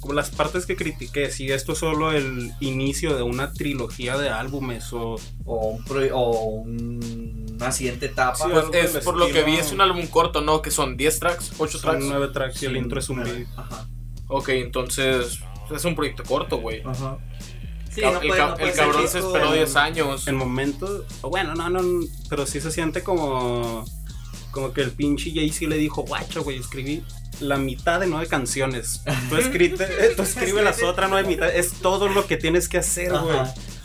como 0.00 0.12
las 0.12 0.28
partes 0.30 0.66
que 0.66 0.76
critiqué, 0.76 1.30
si 1.30 1.50
esto 1.50 1.72
es 1.72 1.78
solo 1.78 2.12
el 2.12 2.52
inicio 2.60 3.16
de 3.16 3.22
una 3.22 3.52
trilogía 3.54 4.18
de 4.18 4.28
álbumes 4.28 4.92
o 4.92 5.16
O, 5.46 5.68
un 5.68 5.84
pro- 5.84 6.14
o 6.14 6.40
un- 6.62 7.54
una 7.58 7.70
siguiente 7.72 8.06
etapa. 8.06 8.36
Sí, 8.36 8.44
Pues 8.50 8.94
es 8.96 9.04
por 9.04 9.16
lo 9.16 9.28
que 9.28 9.44
vi, 9.44 9.56
es 9.56 9.72
un 9.72 9.80
álbum 9.80 10.06
corto, 10.08 10.40
¿no? 10.42 10.60
Que 10.60 10.70
son 10.70 10.96
10 10.98 11.20
tracks, 11.20 11.52
8 11.58 11.78
son 11.78 11.90
tracks. 11.92 12.04
nueve 12.06 12.28
tracks 12.34 12.62
y 12.62 12.66
el 12.66 12.72
Sí, 12.72 12.78
intro 12.78 12.98
es 12.98 13.08
un 13.08 13.22
video. 13.24 13.46
Ajá. 13.56 13.86
Ok, 14.28 14.48
entonces 14.50 15.38
es 15.70 15.84
un 15.84 15.94
proyecto 15.94 16.22
corto, 16.24 16.58
güey. 16.58 16.82
Ajá. 16.84 17.18
Sí, 17.94 18.00
no 18.00 18.20
el, 18.20 18.26
puede- 18.28 18.40
ca- 18.40 18.46
no 18.48 18.54
puede 18.56 18.68
el 18.70 18.74
ser 18.74 18.84
cabrón 18.86 19.08
se 19.08 19.18
esperó 19.20 19.52
10 19.52 19.76
años. 19.76 20.26
En 20.28 20.34
momentos, 20.36 21.04
bueno, 21.22 21.54
no, 21.54 21.70
no, 21.70 21.80
pero 22.28 22.44
sí 22.46 22.60
se 22.60 22.70
siente 22.72 23.02
como 23.02 23.84
como 24.50 24.72
que 24.72 24.82
el 24.82 24.92
pinche 24.92 25.32
Jay-Z 25.34 25.66
le 25.68 25.76
dijo, 25.76 26.02
guacho, 26.02 26.44
güey, 26.44 26.58
escribí 26.58 27.02
la 27.40 27.56
mitad 27.56 27.98
de 27.98 28.06
nueve 28.06 28.28
canciones. 28.28 29.02
Tú, 29.28 29.36
escrite, 29.38 29.84
tú 30.16 30.22
escribe 30.22 30.62
las 30.62 30.80
otras 30.82 31.10
nueve 31.10 31.26
mitad. 31.28 31.52
Es 31.52 31.72
todo 31.72 32.06
lo 32.08 32.26
que 32.28 32.36
tienes 32.36 32.68
que 32.68 32.78
hacer, 32.78 33.10
güey. 33.12 33.36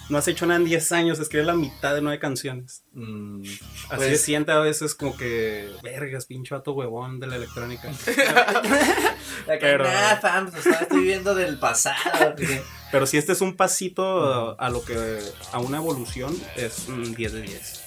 No 0.10 0.18
has 0.18 0.28
hecho 0.28 0.46
nada 0.48 0.60
en 0.60 0.66
10 0.66 0.92
años, 0.92 1.20
escribe 1.20 1.46
la 1.46 1.54
mitad 1.54 1.94
de 1.94 2.01
nueve 2.01 2.18
canciones. 2.20 2.84
Mm, 2.94 3.44
Así 3.44 3.58
Pues- 3.96 4.10
se 4.10 4.18
siente 4.18 4.51
a 4.51 4.58
veces 4.60 4.96
como 4.96 5.16
que, 5.16 5.70
vergas, 5.84 6.25
pinche 6.25 6.56
vato 6.56 6.74
huevón 6.74 7.20
de 7.20 7.28
la 7.28 7.36
electrónica. 7.36 7.92
la 9.48 9.60
Pero- 9.60 9.84
Nah, 9.84 10.16
fam, 10.18 10.51
pues, 10.51 10.66
viviendo 10.92 11.36
del 11.36 11.60
pasado. 11.60 11.96
porque- 12.36 12.62
Pero 12.92 13.06
si 13.06 13.18
este 13.18 13.34
es 13.34 13.42
un 13.42 13.56
pasito 13.56 14.60
a 14.60 14.70
lo 14.72 14.84
que, 14.84 15.20
a 15.51 15.60
una 15.60 15.78
evolución, 15.78 16.36
es 16.56 16.88
un 16.88 17.13
10 17.13 17.34
de 17.34 17.42
10. 17.44 17.82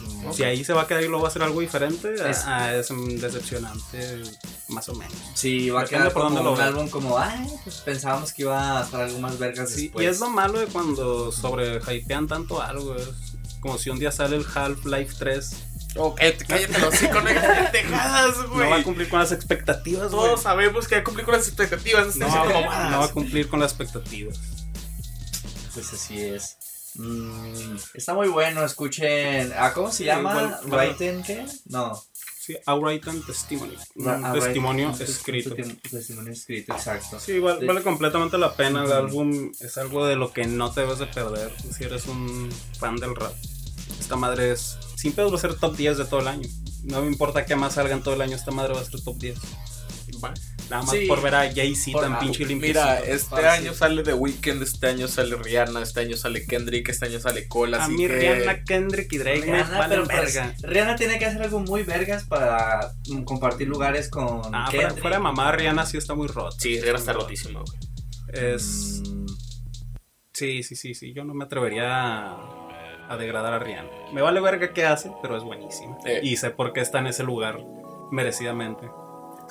Mm, 0.00 0.32
Si 0.32 0.44
ahí 0.44 0.64
se 0.64 0.72
va 0.72 0.82
a 0.82 0.86
quedar 0.86 1.02
y 1.02 1.06
luego 1.08 1.22
va 1.22 1.28
a 1.28 1.30
hacer 1.30 1.42
algo 1.42 1.60
diferente, 1.60 2.14
Es- 2.14 2.44
ah, 2.46 2.74
es 2.74 2.88
decepcionante, 3.20 4.22
más 4.72 4.88
o 4.88 4.94
menos. 4.94 5.14
Sí, 5.34 5.70
va 5.70 5.82
a 5.82 5.84
quedar 5.84 6.12
por 6.12 6.22
como 6.24 6.34
dónde 6.36 6.42
lo 6.44 6.52
un 6.54 6.60
álbum 6.60 6.88
como, 6.88 7.18
ay, 7.18 7.46
pues 7.64 7.76
pensábamos 7.80 8.32
que 8.32 8.42
iba 8.42 8.80
a 8.80 8.84
estar 8.84 9.00
algo 9.02 9.18
más 9.20 9.38
vergas 9.38 9.70
Sí, 9.70 9.82
después. 9.84 10.04
y 10.04 10.08
es 10.08 10.20
lo 10.20 10.28
malo 10.30 10.58
de 10.58 10.66
cuando 10.66 11.30
sobre 11.32 11.80
hypean 11.80 12.26
tanto 12.26 12.60
algo. 12.60 12.96
Es 12.96 13.08
como 13.60 13.78
si 13.78 13.90
un 13.90 13.98
día 13.98 14.10
sale 14.10 14.36
el 14.36 14.44
Half-Life 14.52 15.14
3 15.18 15.50
Ok, 15.94 16.20
cállate 16.48 16.78
los 16.78 16.94
hocico, 16.94 17.20
no 17.20 17.28
hay 17.28 17.34
pendejadas, 17.36 18.36
No 18.48 18.56
va 18.56 18.64
a 18.64 18.68
güey. 18.68 18.82
cumplir 18.82 19.08
con 19.10 19.18
las 19.20 19.30
expectativas, 19.30 20.10
güey. 20.10 20.24
Todos 20.26 20.42
sabemos 20.42 20.88
que 20.88 20.94
hay 20.94 21.00
que 21.02 21.04
cumplir 21.04 21.26
con 21.26 21.34
las 21.36 21.46
expectativas. 21.46 22.16
No, 22.16 22.26
No, 22.28 22.32
diciendo 22.32 22.60
no 22.60 22.66
mamadas. 22.70 23.00
va 23.00 23.04
a 23.04 23.08
cumplir 23.12 23.48
con 23.48 23.60
las 23.60 23.72
expectativas. 23.72 24.38
Pues 25.74 25.92
así 25.92 26.18
es. 26.20 26.56
Mm, 26.94 27.76
está 27.94 28.14
muy 28.14 28.28
bueno, 28.28 28.64
escuchen. 28.64 29.52
¿Ah, 29.56 29.72
¿Cómo 29.74 29.90
se 29.90 29.98
Sí, 29.98 30.04
llama? 30.04 30.30
igual, 30.32 30.58
bueno. 30.66 30.76
¿Writen 30.92 31.22
qué? 31.22 31.46
No. 31.66 32.02
Sí, 32.44 32.56
Outright 32.66 33.04
Testimony. 33.24 33.76
Un 33.94 34.04
Ra- 34.04 34.20
ah, 34.24 34.32
testimonio 34.32 34.88
write- 34.90 35.04
escrito. 35.04 35.54
testim- 35.54 35.80
Testimonio 35.80 36.32
escrito, 36.32 36.72
exacto. 36.74 37.20
Sí, 37.20 37.38
vale 37.38 37.82
completamente 37.84 38.36
la 38.36 38.52
pena. 38.56 38.84
El 38.84 38.90
álbum 38.92 39.52
es 39.60 39.78
algo 39.78 40.06
de 40.06 40.16
lo 40.16 40.32
que 40.32 40.46
no 40.46 40.72
te 40.72 40.80
debes 40.80 40.98
de 40.98 41.06
perder 41.06 41.52
si 41.72 41.84
eres 41.84 42.06
un 42.06 42.50
fan 42.80 42.96
del 42.96 43.14
rap. 43.14 43.32
Esta 44.00 44.16
madre 44.16 44.50
es. 44.50 44.76
Sin 44.96 45.12
pedos 45.12 45.32
va 45.32 45.36
a 45.36 45.40
ser 45.40 45.54
top 45.54 45.76
10 45.76 45.98
de 45.98 46.04
todo 46.04 46.18
el 46.18 46.26
año. 46.26 46.48
No 46.82 47.00
me 47.02 47.06
importa 47.06 47.46
que 47.46 47.54
más 47.54 47.74
salgan 47.74 48.02
todo 48.02 48.14
el 48.14 48.20
año, 48.22 48.34
esta 48.34 48.50
madre 48.50 48.74
va 48.74 48.80
a 48.80 48.84
ser 48.84 49.00
top 49.02 49.18
10. 49.18 49.38
Va. 50.24 50.34
Nada 50.72 50.82
más 50.84 50.90
Sí. 50.90 51.06
por 51.06 51.20
ver 51.22 51.34
a 51.34 51.52
Jay-Z 51.52 52.00
tan 52.00 52.18
pinche 52.18 52.44
limpiecito. 52.46 52.80
Mira, 52.80 52.98
este 53.00 53.28
Fácil. 53.30 53.46
año 53.46 53.74
sale 53.74 54.02
The 54.02 54.14
Weeknd, 54.14 54.62
este 54.62 54.86
año 54.86 55.06
sale 55.06 55.36
Rihanna, 55.36 55.82
este 55.82 56.00
año 56.00 56.16
sale 56.16 56.46
Kendrick, 56.46 56.88
este 56.88 57.06
año 57.06 57.20
sale 57.20 57.46
Cole, 57.46 57.76
a 57.76 57.84
así 57.84 57.92
mí 57.92 58.06
que... 58.06 58.18
Rihanna, 58.18 58.64
Kendrick 58.64 59.12
y 59.12 59.18
Drake 59.18 59.40
me 59.40 59.46
Rihanna, 59.58 59.78
valen 59.78 60.02
pero 60.06 60.08
pues, 60.22 60.34
verga. 60.34 60.54
Rihanna 60.62 60.96
tiene 60.96 61.18
que 61.18 61.26
hacer 61.26 61.42
algo 61.42 61.60
muy 61.60 61.82
vergas 61.82 62.24
para 62.24 62.92
mm, 63.08 63.22
compartir 63.24 63.68
lugares 63.68 64.08
con 64.08 64.40
Ah, 64.54 64.68
fuera, 64.70 64.90
fuera 64.92 65.16
de 65.16 65.22
mamá, 65.22 65.52
Rihanna 65.52 65.84
sí 65.84 65.98
está 65.98 66.14
muy 66.14 66.26
rota. 66.28 66.56
Sí, 66.58 66.80
Rihanna 66.80 66.98
está 66.98 67.12
rotísima, 67.12 67.60
güey. 67.60 67.78
Es. 68.54 69.02
Mm, 69.06 69.26
Sí, 70.34 70.62
sí, 70.62 70.76
sí, 70.76 70.94
sí. 70.94 71.12
Yo 71.12 71.24
no 71.24 71.34
me 71.34 71.44
atrevería 71.44 71.84
a, 72.32 73.08
a 73.10 73.16
degradar 73.18 73.52
a 73.52 73.58
Rihanna. 73.58 73.90
Me 74.14 74.22
vale 74.22 74.40
verga 74.40 74.72
qué 74.72 74.86
hace, 74.86 75.12
pero 75.20 75.36
es 75.36 75.42
buenísima. 75.44 75.98
Eh. 76.06 76.20
Y 76.22 76.36
sé 76.38 76.48
por 76.50 76.72
qué 76.72 76.80
está 76.80 77.00
en 77.00 77.08
ese 77.08 77.22
lugar 77.22 77.58
merecidamente. 78.10 78.88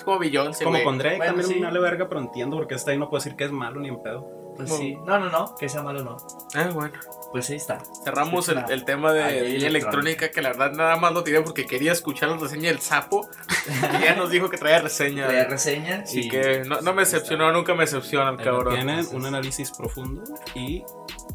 Es 0.02 0.06
como 0.06 0.18
Beyoncé, 0.18 0.64
Como 0.64 0.84
con 0.84 0.98
Drake 0.98 1.18
Bueno, 1.18 1.34
también 1.34 1.48
sí. 1.54 1.60
me 1.60 1.68
vale 1.68 1.80
verga, 1.80 2.10
pero 2.10 2.22
entiendo 2.22 2.58
porque 2.58 2.74
está 2.74 2.90
ahí 2.90 2.98
no 2.98 3.08
puedo 3.08 3.24
decir 3.24 3.38
que 3.38 3.44
es 3.44 3.52
malo 3.52 3.80
ni 3.80 3.90
en 3.90 4.02
pedo. 4.02 4.28
pues 4.56 4.68
No. 4.68 4.76
sí. 4.78 4.96
No, 5.06 5.20
no, 5.20 5.30
no, 5.30 5.56
que 5.56 5.70
sea 5.70 5.84
malo 5.84 6.04
no. 6.04 6.18
Ah, 6.56 6.70
bueno. 6.74 6.94
Pues 7.32 7.50
ahí 7.52 7.56
está. 7.58 7.78
Cerramos 8.04 8.46
Sí, 8.48 8.54
el, 8.70 8.84
tema 8.84 9.14
de 9.14 9.24
Ahí, 9.24 9.38
electrónica, 9.38 9.68
electrónica. 9.68 10.32
que 10.32 10.42
la 10.42 10.50
verdad 10.50 10.72
nada 10.74 10.98
más 10.98 11.14
lo 11.14 11.24
tiré 11.24 11.42
porque 11.42 11.66
quería 11.66 11.92
escuchar 11.92 12.30
la 12.30 12.38
reseña 12.38 12.70
del 12.70 12.80
sapo. 12.82 13.30
y 14.00 14.04
ya 14.04 14.16
nos 14.16 14.32
dijo 14.32 14.50
que 14.50 14.58
traía 14.58 14.80
reseña. 14.82 15.28
Trae 15.28 15.46
reseña. 15.46 16.02
Así 16.04 16.22
y- 16.26 16.30
que 16.30 16.64
no, 16.66 16.82
no 16.82 16.94
me 16.94 17.04
decepcionó, 17.04 17.52
nunca 17.54 17.74
me 17.76 17.82
decepciona 17.82 18.32
el 18.32 18.40
Ahí 18.40 18.44
cabrón. 18.44 18.74
Tienen 18.74 19.06
un 19.14 19.26
análisis 19.26 19.72
profundo 19.72 20.24
y 20.56 20.84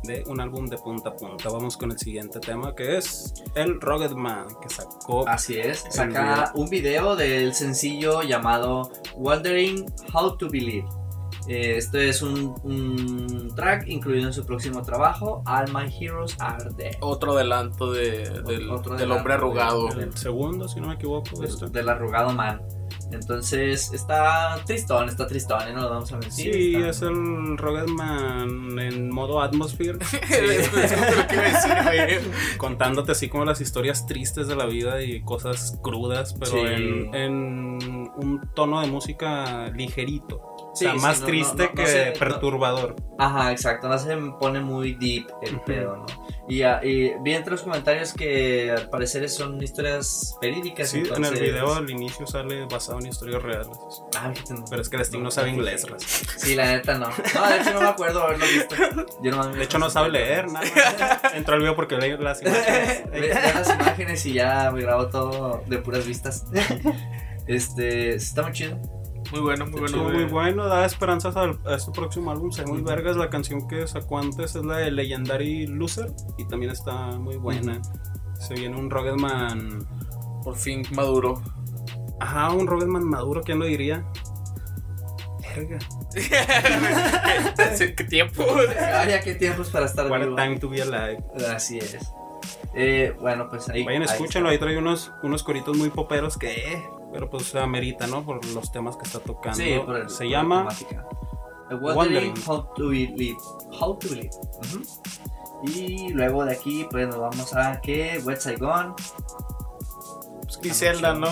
de 0.07 0.25
un 0.29 0.41
álbum 0.41 0.67
de 0.67 0.79
punta 0.79 1.11
a 1.11 1.15
punta. 1.17 1.49
Vamos 1.49 1.77
con 1.77 1.91
el 1.91 1.99
siguiente 1.99 2.39
tema 2.41 2.75
que 2.75 2.97
es 2.99 3.35
el 3.55 3.81
Rugged 3.81 4.13
Man 4.13 4.47
que 4.63 4.69
sacó. 4.69 5.27
Así 5.29 5.59
es, 5.59 5.85
saca 5.91 6.53
un 6.55 6.69
video 6.69 7.17
del 7.17 7.55
sencillo 7.55 8.23
llamado 8.23 8.91
Wondering 9.15 9.85
How 10.13 10.37
to 10.37 10.49
Believe. 10.51 10.87
Eh, 11.49 11.77
esto 11.77 11.99
es 11.99 12.23
un, 12.23 12.55
un 12.65 13.55
track 13.55 13.87
incluido 13.87 14.27
en 14.27 14.33
su 14.33 14.45
próximo 14.45 14.83
trabajo, 14.83 15.45
All 15.47 15.73
My 15.73 15.89
Heroes 16.01 16.35
Are 16.41 16.71
Dead. 16.77 16.97
Otro 17.01 17.35
adelanto 17.35 17.93
de- 17.93 18.43
del, 18.45 18.69
Otro 18.69 18.97
del 18.97 19.13
hombre 19.13 19.35
arrugado. 19.35 19.87
de- 19.91 20.05
el 20.05 20.17
segundo, 20.17 20.67
si 20.67 20.81
no 20.81 20.89
me 20.89 20.95
equivoco. 20.95 21.39
de 21.41 21.47
este. 21.47 21.69
Del 21.69 21.89
arrugado 21.89 22.31
man. 22.33 22.61
Entonces 23.13 23.93
está 23.93 24.59
tristón, 24.67 25.09
está 25.09 25.27
tristón, 25.27 25.61
y 25.71 25.73
no 25.73 25.83
lo 25.83 25.91
vamos 25.91 26.13
a 26.13 26.17
mentir. 26.19 26.55
Sí, 26.55 26.75
está- 26.75 26.89
es 26.91 27.03
el 27.03 27.57
Rugged 27.57 27.87
Man 27.89 28.79
en 28.79 29.11
modo 29.11 29.41
atmosphere. 29.41 29.99
es 30.31 30.69
justo 30.69 30.97
lo 31.17 31.27
que 31.29 31.35
iba 31.35 31.45
a 31.45 31.91
decir, 31.91 32.21
güey. 32.23 32.33
contándote 32.59 33.13
así 33.13 33.29
como 33.29 33.45
las 33.45 33.61
historias 33.61 34.07
tristes 34.07 34.49
de 34.49 34.57
la 34.57 34.67
vida 34.67 35.03
y 35.03 35.23
cosas 35.23 35.79
crudas, 35.83 36.35
pero 36.35 36.53
Sí. 36.53 36.59
en, 36.59 37.15
en 37.15 37.33
un 38.17 38.51
tono 38.55 38.81
de 38.81 38.89
música 38.89 39.69
ligerito. 39.75 40.37
O 40.39 40.79
sea, 40.79 40.93
Sí, 40.93 40.99
sí, 40.99 41.03
más 41.07 41.21
no, 41.21 41.21
no, 41.21 41.27
triste 41.27 41.63
no, 41.63 41.69
no 41.69 41.75
que 41.75 41.87
sé, 41.87 42.13
perturbador. 42.19 42.97
Ajá, 43.19 43.51
exacto, 43.53 43.89
no 43.89 43.99
se 43.99 44.15
pone 44.39 44.61
muy 44.61 44.95
deep 44.95 45.27
el 45.43 45.59
pedo, 45.63 45.97
¿no? 45.97 46.07
Y, 46.49 46.63
y 46.63 47.13
vi 47.23 47.35
entre 47.35 47.53
los 47.53 47.63
comentarios 47.63 48.13
que 48.13 48.71
al 48.71 48.89
parecer 48.89 49.29
son 49.29 49.61
historias 49.63 50.37
verídicas. 50.41 50.91
Sí, 50.91 50.99
en 50.99 51.07
el 51.07 51.13
entonces- 51.17 51.41
video 51.41 51.75
al 51.75 51.91
inicio 51.91 52.25
sale 52.27 52.65
basado 52.67 53.01
en 53.01 53.07
historias 53.09 53.43
reales. 53.43 53.69
Ah, 54.17 54.33
no. 54.51 54.65
Pero 54.71 54.83
es 54.83 54.89
que 54.89 54.97
el 54.97 55.03
Sting 55.03 55.23
no 55.23 55.31
sabe 55.33 55.51
inglés. 55.51 55.85
Sí, 56.37 56.55
la 56.55 56.67
neta 56.67 56.95
no. 56.99 57.09
No, 57.09 57.49
de 57.49 57.57
hecho 57.61 57.73
no 57.75 57.81
me 57.81 57.89
acuerdo 57.89 58.23
haberlo 58.23 58.45
visto. 58.47 58.77
Yo 59.23 59.31
nomás 59.33 59.49
me- 59.49 59.57
De 59.57 59.65
hecho 59.65 59.79
no 59.79 59.91
sabe 59.91 60.11
leer 60.11 60.47
nada. 60.51 60.67
más. 61.23 61.35
Entró 61.35 61.55
al 61.55 61.61
video 61.61 61.75
porque 61.75 61.97
lee 61.97 62.17
las 62.19 62.41
imágenes. 62.43 63.11
Ve 63.11 63.29
las 63.35 63.69
imágenes 63.75 64.27
y 64.27 64.33
ya 64.35 64.71
me 64.71 64.83
grabo 64.83 65.09
todo 65.09 65.63
de 65.67 65.79
puras 65.79 66.07
vistas. 66.07 66.45
Este, 67.47 68.15
está 68.17 68.43
muy 68.43 68.53
chido. 68.53 68.77
Muy 69.33 69.41
bueno, 69.41 69.67
muy 69.67 69.81
bueno. 69.81 70.05
Muy 70.05 70.25
bueno, 70.25 70.67
da 70.67 70.85
esperanzas 70.87 71.37
al- 71.37 71.59
a 71.67 71.75
este 71.75 71.91
próximo 71.93 72.31
álbum. 72.31 72.51
Se 72.53 72.63
ve 72.63 72.69
muy 72.73 72.83
vergas. 72.83 73.17
La 73.17 73.29
canción 73.31 73.67
que 73.69 73.87
sacó 73.87 74.19
antes 74.19 74.55
es 74.57 74.65
la 74.65 74.79
de 74.79 74.91
Legendary 74.91 75.67
Loser 75.67 76.13
y 76.39 76.47
también 76.47 76.73
está 76.73 76.95
muy 77.19 77.37
buena. 77.37 77.81
Se 78.39 78.55
viene 78.55 78.77
un 78.77 78.91
Rugged 78.91 79.15
Man. 79.17 79.87
Por 80.45 80.57
fin 80.57 80.83
maduro. 80.95 81.43
Ajá, 82.21 82.51
un 82.53 82.67
Rugged 82.67 82.87
Man 82.87 83.05
maduro, 83.05 83.43
¿quién 83.43 83.59
lo 83.59 83.65
diría? 83.67 84.05
Verga. 85.57 85.79
¿Qué 87.97 88.05
tiempo? 88.05 88.45
Vaya, 88.47 89.21
qué 89.21 89.35
tiempos 89.35 89.69
para 89.71 89.87
estar 89.87 90.11
What 90.11 90.21
vivo. 90.21 90.37
time 90.37 90.59
to 90.59 90.69
be 90.69 90.81
alive. 90.83 91.19
Así 91.55 91.79
es. 91.79 91.99
Eh, 92.75 93.15
bueno, 93.21 93.49
pues 93.49 93.69
ahí. 93.69 93.85
Vayan, 93.85 94.03
ahí 94.03 94.09
escúchenlo. 94.09 94.51
está. 94.51 94.67
Ahí 94.67 94.71
trae 94.71 94.79
unos, 94.79 95.13
unos 95.23 95.43
coritos 95.43 95.77
muy 95.77 95.91
poperos 95.91 96.37
que. 96.37 96.83
Pero 97.13 97.31
pues 97.31 97.55
amerita, 97.55 98.07
¿no? 98.07 98.25
Por 98.25 98.45
los 98.47 98.71
temas 98.73 98.97
que 98.97 99.05
está 99.05 99.21
tocando. 99.21 99.57
Sí, 99.59 99.79
por 99.85 99.97
el, 99.97 100.11
Se 100.11 100.17
por 100.19 100.25
la 100.27 100.31
llama. 100.31 100.69
Wondering. 101.81 102.35
How 102.47 102.65
to 102.77 102.89
Believe. 102.89 103.37
How 103.81 103.97
to 103.99 104.09
Believe. 104.09 104.31
Ujú. 104.59 104.83
Y 105.65 106.11
luego 106.11 106.45
de 106.45 106.53
aquí, 106.53 106.87
pues 106.91 107.09
nos 107.09 107.19
vamos 107.19 107.55
a 107.55 107.81
que 107.81 108.21
West 108.25 108.43
Saigon. 108.43 108.95
Pues 110.43 110.59
Griselda, 110.61 111.15
¿no? 111.15 111.29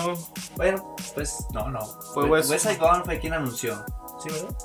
Bueno, 0.57 0.95
pues 1.13 1.45
no, 1.53 1.69
no. 1.69 1.79
Fue 2.13 2.25
West, 2.25 2.49
West- 2.49 2.63
Saigon 2.65 3.05
fue 3.05 3.19
quien 3.19 3.33
anunció. 3.33 3.75
¿Sí, 4.21 4.29
verdad? 4.29 4.55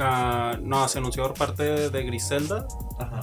ah, 0.00 0.56
no, 0.60 0.88
se 0.88 0.98
anunció 0.98 1.22
por 1.24 1.34
parte 1.34 1.90
de 1.90 2.02
Griselda. 2.04 2.66
Ajá. 2.98 3.20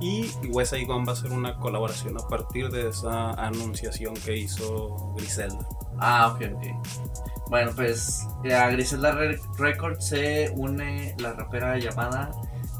Y 0.00 0.26
West 0.48 0.72
Saigon 0.72 1.04
va 1.06 1.10
a 1.10 1.12
hacer 1.12 1.30
una 1.32 1.56
colaboración 1.58 2.18
a 2.18 2.26
partir 2.28 2.68
de 2.70 2.88
esa 2.88 3.30
anunciación 3.32 4.14
que 4.14 4.36
hizo 4.36 5.14
Griselda. 5.16 5.66
Ah, 6.04 6.28
ok, 6.34 6.42
ok. 6.54 7.48
Bueno, 7.48 7.70
pues 7.76 8.26
eh, 8.44 8.54
a 8.54 8.70
Griselda 8.70 9.12
Re- 9.12 9.38
Records 9.58 10.06
se 10.08 10.50
une 10.56 11.14
la 11.18 11.34
rapera 11.34 11.78
llamada 11.78 12.30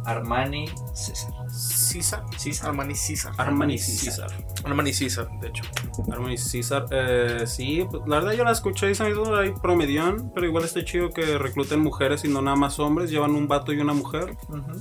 Armani 0.06 0.64
César. 0.94 1.30
César. 1.50 2.24
César. 2.36 2.68
Armani 2.70 2.94
César. 2.94 3.32
Armani 3.38 3.78
César. 3.78 4.30
Armani 4.64 4.92
César, 4.92 5.28
de 5.40 5.48
hecho. 5.48 5.62
Armani 6.10 6.38
César, 6.38 6.86
eh, 6.90 7.44
sí, 7.46 7.86
pues, 7.90 8.02
la 8.06 8.16
verdad 8.16 8.32
yo 8.32 8.44
la 8.44 8.52
escuché 8.52 8.90
y 8.90 8.94
se 8.94 9.04
me 9.04 9.10
hizo 9.10 9.36
ahí 9.36 9.52
promedión, 9.62 10.32
pero 10.34 10.46
igual 10.46 10.64
está 10.64 10.84
chido 10.84 11.10
que 11.10 11.38
recluten 11.38 11.80
mujeres 11.80 12.24
y 12.24 12.28
no 12.28 12.40
nada 12.42 12.56
más 12.56 12.80
hombres, 12.80 13.10
llevan 13.10 13.32
un 13.36 13.46
vato 13.46 13.72
y 13.72 13.78
una 13.78 13.92
mujer. 13.92 14.36
Ujú. 14.48 14.72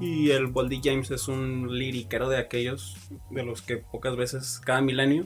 Y 0.00 0.30
el 0.30 0.46
Boldy 0.46 0.80
James 0.82 1.10
es 1.10 1.28
un 1.28 1.76
liriquero 1.78 2.28
de 2.28 2.38
aquellos, 2.38 2.96
de 3.30 3.42
los 3.44 3.60
que 3.60 3.76
pocas 3.76 4.16
veces 4.16 4.60
cada 4.64 4.80
milenio. 4.80 5.24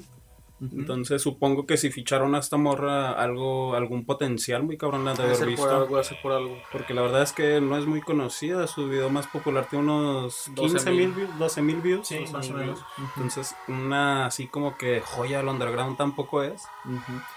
Entonces 0.60 1.20
supongo 1.20 1.66
que 1.66 1.76
si 1.76 1.90
ficharon 1.90 2.34
a 2.34 2.38
esta 2.38 2.56
morra 2.56 3.12
algo, 3.12 3.74
algún 3.74 4.06
potencial 4.06 4.62
muy 4.62 4.78
cabrón 4.78 5.04
la 5.04 5.14
de 5.14 5.24
haber 5.24 5.36
ser 5.36 5.44
por 5.44 5.50
visto. 5.50 5.76
algo, 5.76 6.02
ser 6.02 6.18
por 6.22 6.32
algo. 6.32 6.56
Porque 6.72 6.94
la 6.94 7.02
verdad 7.02 7.22
es 7.22 7.32
que 7.32 7.60
no 7.60 7.76
es 7.76 7.84
muy 7.84 8.00
conocida. 8.00 8.66
Su 8.66 8.88
video 8.88 9.10
más 9.10 9.26
popular 9.26 9.66
tiene 9.68 9.84
unos 9.84 10.50
15 10.54 10.90
mil 10.90 11.08
12,000. 11.08 11.12
views, 11.12 11.38
12 11.38 11.62
mil 11.62 11.80
views. 11.82 12.08
Sí, 12.08 12.18
12,000 12.18 12.32
más 12.32 12.50
o 12.50 12.54
menos. 12.54 12.84
Entonces, 13.16 13.54
una 13.68 14.26
así 14.26 14.48
como 14.48 14.78
que 14.78 15.00
joya 15.00 15.40
al 15.40 15.48
underground 15.48 15.98
tampoco 15.98 16.42
es. 16.42 16.62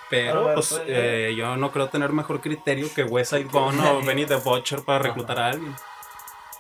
Pero 0.09 0.45
ver, 0.45 0.53
pues, 0.55 0.69
pues, 0.69 0.83
eh, 0.87 1.35
yo 1.37 1.57
no 1.57 1.71
creo 1.71 1.89
tener 1.89 2.13
mejor 2.13 2.39
criterio 2.39 2.87
que 2.95 3.03
West 3.03 3.31
Side 3.31 3.43
Gun 3.51 3.79
o 3.79 4.01
Benny 4.01 4.25
the 4.25 4.37
Butcher 4.37 4.83
para 4.83 4.99
reclutar 4.99 5.39
a 5.39 5.47
alguien. 5.51 5.75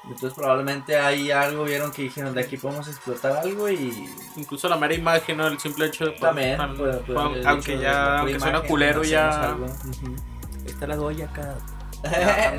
Entonces 0.03 0.33
probablemente 0.33 0.97
ahí 0.97 1.29
algo 1.29 1.65
vieron 1.65 1.91
que 1.91 2.03
dijeron 2.03 2.33
de 2.33 2.41
aquí 2.41 2.57
podemos 2.57 2.87
explotar 2.87 3.37
algo 3.37 3.69
y 3.69 4.09
Incluso 4.37 4.67
la 4.69 4.77
mera 4.77 4.93
imagen, 4.95 5.37
¿no? 5.37 5.47
El 5.47 5.59
simple 5.59 5.87
hecho 5.87 6.05
de. 6.05 6.11
también 6.13 6.57
puede 6.77 6.99
aun- 7.15 7.31
haber 7.31 7.47
aunque 7.47 7.71
dicho, 7.73 7.83
ya, 7.83 8.19
aunque 8.19 8.39
suena 8.39 8.61
culero, 8.61 9.03
ya. 9.03 9.49
algo. 9.49 9.65
Ujú. 9.65 10.15
Está 10.65 10.87
la 10.87 10.95
doya 10.95 11.25
acá. 11.25 11.55
Ah. 12.03 12.51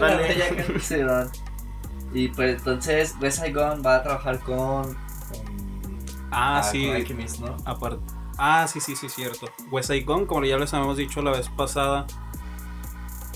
La. 0.90 1.30
Y 2.12 2.28
pues 2.28 2.58
entonces 2.58 3.14
West 3.20 3.38
Saigon 3.38 3.82
va 3.84 3.96
a 3.96 4.02
trabajar 4.02 4.38
con, 4.40 4.82
con 4.84 4.96
Ah, 6.30 6.58
ah, 6.58 6.62
sí. 6.62 6.86
con 6.86 6.96
Alchemist, 6.96 7.40
¿no? 7.40 7.56
Aparte. 7.64 8.02
Ah, 8.36 8.66
sí, 8.68 8.80
sí, 8.80 8.96
sí, 8.96 9.08
cierto. 9.08 9.48
West 9.70 9.90
Gun, 10.04 10.26
como 10.26 10.44
ya 10.44 10.56
les 10.58 10.72
habíamos 10.74 10.96
dicho 10.96 11.22
la 11.22 11.30
vez 11.32 11.48
pasada, 11.50 12.06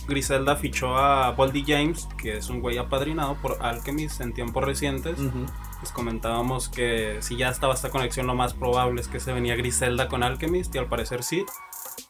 Griselda 0.06 0.56
fichó 0.56 0.96
a 0.96 1.30
Boldy 1.32 1.64
James, 1.66 2.08
que 2.18 2.36
es 2.38 2.48
un 2.48 2.60
güey 2.60 2.78
apadrinado 2.78 3.34
por 3.36 3.58
Alchemist 3.64 4.20
en 4.20 4.32
tiempos 4.32 4.64
recientes. 4.64 5.18
Ujú. 5.18 5.46
Les 5.82 5.92
comentábamos 5.92 6.68
que 6.68 7.18
si 7.20 7.36
ya 7.36 7.48
estaba 7.50 7.74
esta 7.74 7.90
conexión, 7.90 8.26
lo 8.26 8.34
más 8.34 8.54
probable 8.54 9.00
es 9.00 9.08
que 9.08 9.20
se 9.20 9.32
venía 9.32 9.54
Griselda 9.56 10.08
con 10.08 10.22
Alchemist, 10.22 10.74
y 10.74 10.78
al 10.78 10.86
parecer 10.88 11.22
sí. 11.22 11.44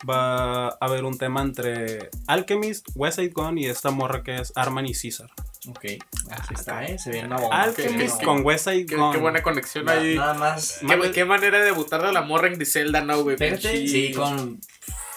Va 0.09 0.69
a 0.69 0.77
haber 0.81 1.05
un 1.05 1.17
tema 1.19 1.41
entre 1.43 2.11
Alchemist, 2.27 2.89
West 2.95 3.19
Side 3.19 3.31
Gun 3.35 3.59
y 3.59 3.67
esta 3.67 3.91
morra 3.91 4.23
que 4.23 4.37
es 4.37 4.53
Arman 4.55 4.87
y 4.87 4.93
Caesar. 4.93 5.31
Ok, 5.69 5.85
así 6.31 6.55
está, 6.55 6.85
¿eh? 6.85 6.99
Se 6.99 7.11
viene 7.11 7.27
una 7.29 7.37
bomba. 7.39 7.63
Alchemist 7.63 8.19
qué- 8.19 8.25
con 8.27 8.45
West 8.45 8.65
Side 8.69 8.85
Qué, 8.87 8.97
Gun. 8.97 9.13
qué 9.13 9.19
buena 9.19 9.43
conexión 9.43 9.89
ahí. 9.89 10.15
Nada 10.17 10.35
más. 10.35 10.81
¿Qué, 10.87 11.11
qué 11.13 11.25
manera 11.25 11.59
de 11.59 11.65
debutar 11.67 12.03
de 12.03 12.13
la 12.13 12.21
morra 12.23 12.49
en 12.49 12.55
Griselda, 12.55 13.01
no, 13.01 13.23
güey. 13.23 13.37
Sí, 13.59 14.13
con 14.13 14.61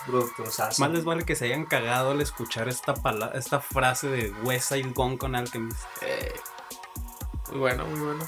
productosazo. 0.07 0.81
Más 0.81 0.91
les 0.91 1.03
vale 1.03 1.23
que 1.25 1.35
se 1.35 1.45
hayan 1.45 1.65
cagado 1.65 2.11
al 2.11 2.21
escuchar 2.21 2.67
esta, 2.69 2.93
pala- 2.95 3.31
esta 3.35 3.59
frase 3.59 4.07
de 4.07 4.31
West 4.43 4.69
Side 4.69 4.91
Gun 4.95 5.17
con 5.17 5.35
Alchemist. 5.35 5.77
Eh, 6.01 6.33
muy 7.51 7.59
bueno, 7.59 7.85
muy 7.85 7.99
bueno. 7.99 8.23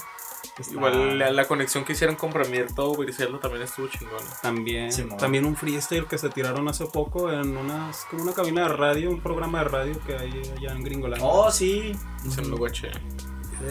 Está- 0.58 0.72
Igual 0.72 1.18
la, 1.18 1.30
la 1.30 1.46
conexión 1.48 1.84
que 1.84 1.92
hicieron 1.94 2.16
con 2.16 2.32
Premier 2.32 2.66
todo 2.74 2.92
Griselda 2.94 3.38
también 3.40 3.62
estuvo 3.62 3.86
chingona. 3.88 4.26
También, 4.42 4.92
Simón. 4.92 5.16
también 5.18 5.46
un 5.46 5.56
freestyle 5.56 6.06
que 6.06 6.18
se 6.18 6.28
tiraron 6.28 6.68
hace 6.68 6.84
poco 6.86 7.32
en 7.32 7.56
una, 7.56 7.90
como 8.10 8.24
una 8.24 8.32
cabina 8.32 8.62
de 8.62 8.68
radio, 8.68 9.08
un 9.10 9.20
programa 9.20 9.60
de 9.60 9.64
radio 9.64 10.00
que 10.06 10.16
hay 10.16 10.42
allá 10.58 10.72
en 10.72 10.82
Gringoland. 10.84 11.22
Oh, 11.24 11.50
sí. 11.50 11.96
Se 12.28 12.42
lo 12.42 12.56
guaché. 12.58 12.90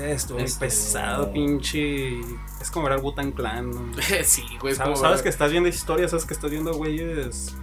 Esto, 0.03 0.35
muy 0.35 0.43
Este- 0.43 0.65
pesado, 0.65 1.31
pinche. 1.33 2.19
Es 2.61 2.69
como 2.71 2.85
ver 2.85 2.93
al 2.93 3.01
Butan 3.01 3.31
Clan. 3.33 3.69
¿no? 3.71 3.91
sí, 4.23 4.43
güey. 4.59 4.71
es 4.73 4.77
Sabes, 4.77 4.99
sabes 4.99 5.21
que 5.21 5.29
estás 5.29 5.51
viendo 5.51 5.67
historias, 5.69 6.11
sabes 6.11 6.25
que 6.25 6.33
estás 6.33 6.49
viendo 6.51 6.73
güeyes 6.73 7.55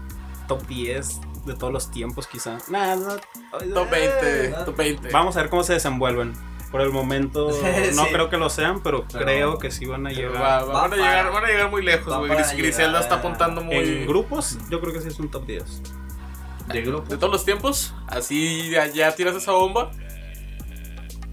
top 0.47 0.67
10 0.67 1.21
de 1.47 1.55
todos 1.55 1.73
los 1.73 1.91
tiempos, 1.91 2.27
quizá. 2.27 2.59
Nah, 2.69 2.97
no. 2.97 3.17
Top 3.75 3.91
20, 3.91 4.55
Ah, 4.57 4.65
top 4.65 4.77
20. 4.77 5.11
Vamos 5.11 5.37
a 5.37 5.41
ver 5.43 5.51
cómo 5.51 5.63
se 5.63 5.75
desenvuelven. 5.75 6.33
Por 6.71 6.81
el 6.81 6.91
momento, 6.91 7.49
no 7.95 8.05
Sí. 8.05 8.11
creo 8.13 8.29
que 8.29 8.37
lo 8.37 8.51
sean, 8.51 8.83
pero, 8.83 9.07
Pero- 9.11 9.25
creo 9.25 9.59
que 9.59 9.71
sí 9.71 9.87
van 9.87 10.07
a 10.07 10.11
llegar. 10.11 10.35
va- 10.35 10.65
Va 10.65 10.83
van, 10.83 10.93
a 10.93 10.97
llegar, 10.97 11.33
van 11.33 11.45
a 11.45 11.47
llegar 11.47 11.71
muy 11.71 11.83
lejos, 11.83 12.17
güey. 12.19 12.31
Griselda 12.57 13.01
está 13.01 13.17
apuntando 13.17 13.63
muy. 13.63 13.77
En 13.77 14.07
grupos, 14.07 14.59
yo 14.71 14.81
creo 14.81 14.93
que 14.93 15.01
sí 15.01 15.09
es 15.09 15.19
un 15.21 15.31
top 15.31 15.47
10. 15.47 15.83
De 16.67 16.83
grupo. 16.83 17.09
De 17.09 17.17
todos 17.17 17.33
los 17.33 17.45
tiempos, 17.45 17.95
así 18.09 18.71
ya, 18.71 18.87
ya 18.89 19.15
tiras 19.15 19.37
esa 19.37 19.53
bomba. 19.53 19.93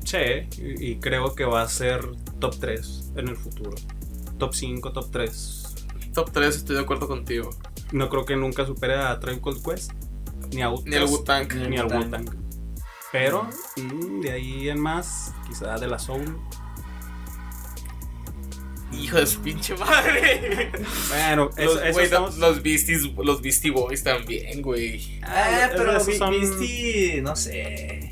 Che, 0.03 0.47
y, 0.57 0.91
y 0.91 0.99
creo 0.99 1.33
que 1.33 1.45
va 1.45 1.63
a 1.63 1.67
ser 1.67 2.01
top 2.39 2.55
3 2.59 3.11
en 3.15 3.29
el 3.29 3.35
futuro. 3.37 3.71
Top 4.37 4.53
5, 4.53 4.91
top 4.91 5.09
3. 5.11 5.75
Top 6.13 6.29
3, 6.31 6.55
estoy 6.57 6.75
de 6.75 6.81
acuerdo 6.83 7.07
contigo. 7.07 7.49
No 7.93 8.09
creo 8.09 8.25
que 8.25 8.35
nunca 8.35 8.65
supere 8.65 8.95
a 8.95 9.17
Tribe 9.19 9.39
Called 9.41 9.61
Quest, 9.63 9.91
ni 10.51 10.61
a 10.61 10.67
Outkast, 10.67 10.87
Ni 10.89 10.95
el 10.95 11.03
Wu-Tang. 11.05 11.53
Ni 11.69 11.77
al 11.77 11.85
Wu-Tang. 11.85 12.05
Wu-Tang. 12.05 12.29
Pero 13.11 13.47
mm, 13.77 14.21
de 14.21 14.31
ahí 14.31 14.69
en 14.69 14.79
más, 14.79 15.31
quizá 15.47 15.77
de 15.77 15.87
la 15.87 15.99
Soul. 15.99 16.37
Hijo 18.91 19.17
de 19.17 19.25
su 19.27 19.41
pinche 19.41 19.75
madre. 19.75 20.71
Bueno, 21.09 21.49
eso, 21.57 21.73
Los, 21.75 21.83
eso 21.83 21.93
güey, 21.93 22.05
estamos- 22.05 22.37
los, 22.37 22.61
Beasties, 22.61 23.11
los 23.17 23.41
Beastie 23.41 23.71
Boys 23.71 24.03
también, 24.03 24.61
güey. 24.61 25.19
Ah, 25.23 25.69
pero 25.75 25.91
esos 25.95 26.07
Vi- 26.07 26.17
son- 26.17 26.29
Beastie, 26.31 27.21
no 27.21 27.35
sé. 27.35 28.11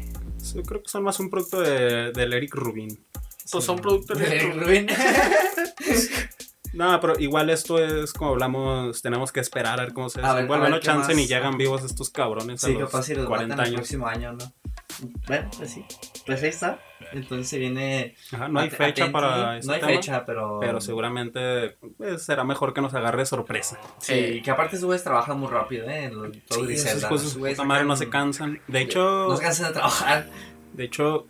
Yo 0.56 0.64
creo 0.64 0.82
que 0.82 0.90
son 0.90 1.04
más 1.04 1.20
un 1.20 1.30
producto 1.30 1.62
de, 1.62 2.12
del 2.12 2.34
Eric 2.34 2.56
Rubin. 2.56 3.00
Estos 3.46 3.64
son 3.64 3.78
productos 3.80 4.18
de 4.20 4.26
Eric 4.38 4.56
Rubin. 4.56 4.88
No, 6.74 7.00
pero 7.02 7.20
igual 7.20 7.50
esto 7.50 7.78
es 7.84 8.14
como 8.14 8.32
hablamos, 8.32 9.02
tenemos 9.02 9.32
que 9.32 9.40
esperar 9.42 9.80
a 9.80 9.84
ver 9.84 9.94
cómo 9.94 10.10
se 10.10 10.22
A 10.22 10.32
a 10.32 10.34
desenvuelve. 10.36 10.70
No 10.70 10.76
qué 10.80 10.86
chance 10.86 11.10
más. 11.10 11.16
ni 11.18 11.28
llegan 11.28 11.58
vivos 11.58 11.84
estos 11.84 12.10
cabrones 12.10 12.64
a 12.64 12.68
Sí, 12.68 12.74
los 12.74 12.90
capaz 12.90 13.04
si 13.04 13.14
los 13.16 13.24
matan 13.30 13.48
40 13.50 13.56
el 13.56 13.60
años. 13.62 13.76
próximo 13.76 14.08
año, 14.08 14.34
¿no? 14.34 14.54
Bueno, 15.28 15.50
pues 15.58 15.72
sí. 15.72 15.86
Pues 16.26 16.44
ahí 16.44 16.50
está. 16.50 16.80
Entonces 17.14 17.50
se 17.50 17.58
viene. 17.58 18.16
Ajá, 18.32 18.48
no 18.48 18.60
hay 18.60 18.70
fecha 18.70 19.12
para 19.12 19.58
este 19.58 19.68
No 19.68 19.74
hay 19.74 19.80
tema, 19.80 19.92
fecha, 19.94 20.26
pero. 20.26 20.60
pero 20.62 20.80
seguramente 20.80 21.76
pues, 21.98 22.24
será 22.24 22.44
mejor 22.44 22.74
que 22.74 22.82
nos 22.82 22.94
agarre 22.94 23.26
sorpresa. 23.26 23.78
Sí, 24.00 24.14
Eh, 24.14 24.42
que 24.44 24.52
aparte 24.52 24.78
güeyes 24.78 25.04
trabajan 25.04 25.40
muy 25.40 25.50
rápido, 25.50 25.90
¿eh? 25.90 26.06
En 26.06 26.16
lo- 26.16 26.32
todo 26.48 26.60
Sí, 26.60 26.66
Griselda. 26.68 27.10
esos 27.14 27.36
puta 27.36 27.64
madre 27.64 27.84
no 27.86 27.96
se 27.98 28.10
cansan. 28.10 28.62
De 28.68 28.82
hecho, 28.82 29.28
No 29.28 29.36
se 29.36 29.44
cansan 29.44 29.68
de 29.68 29.74
trabajar. 29.74 30.30
de 30.74 30.84
hecho 30.86 31.26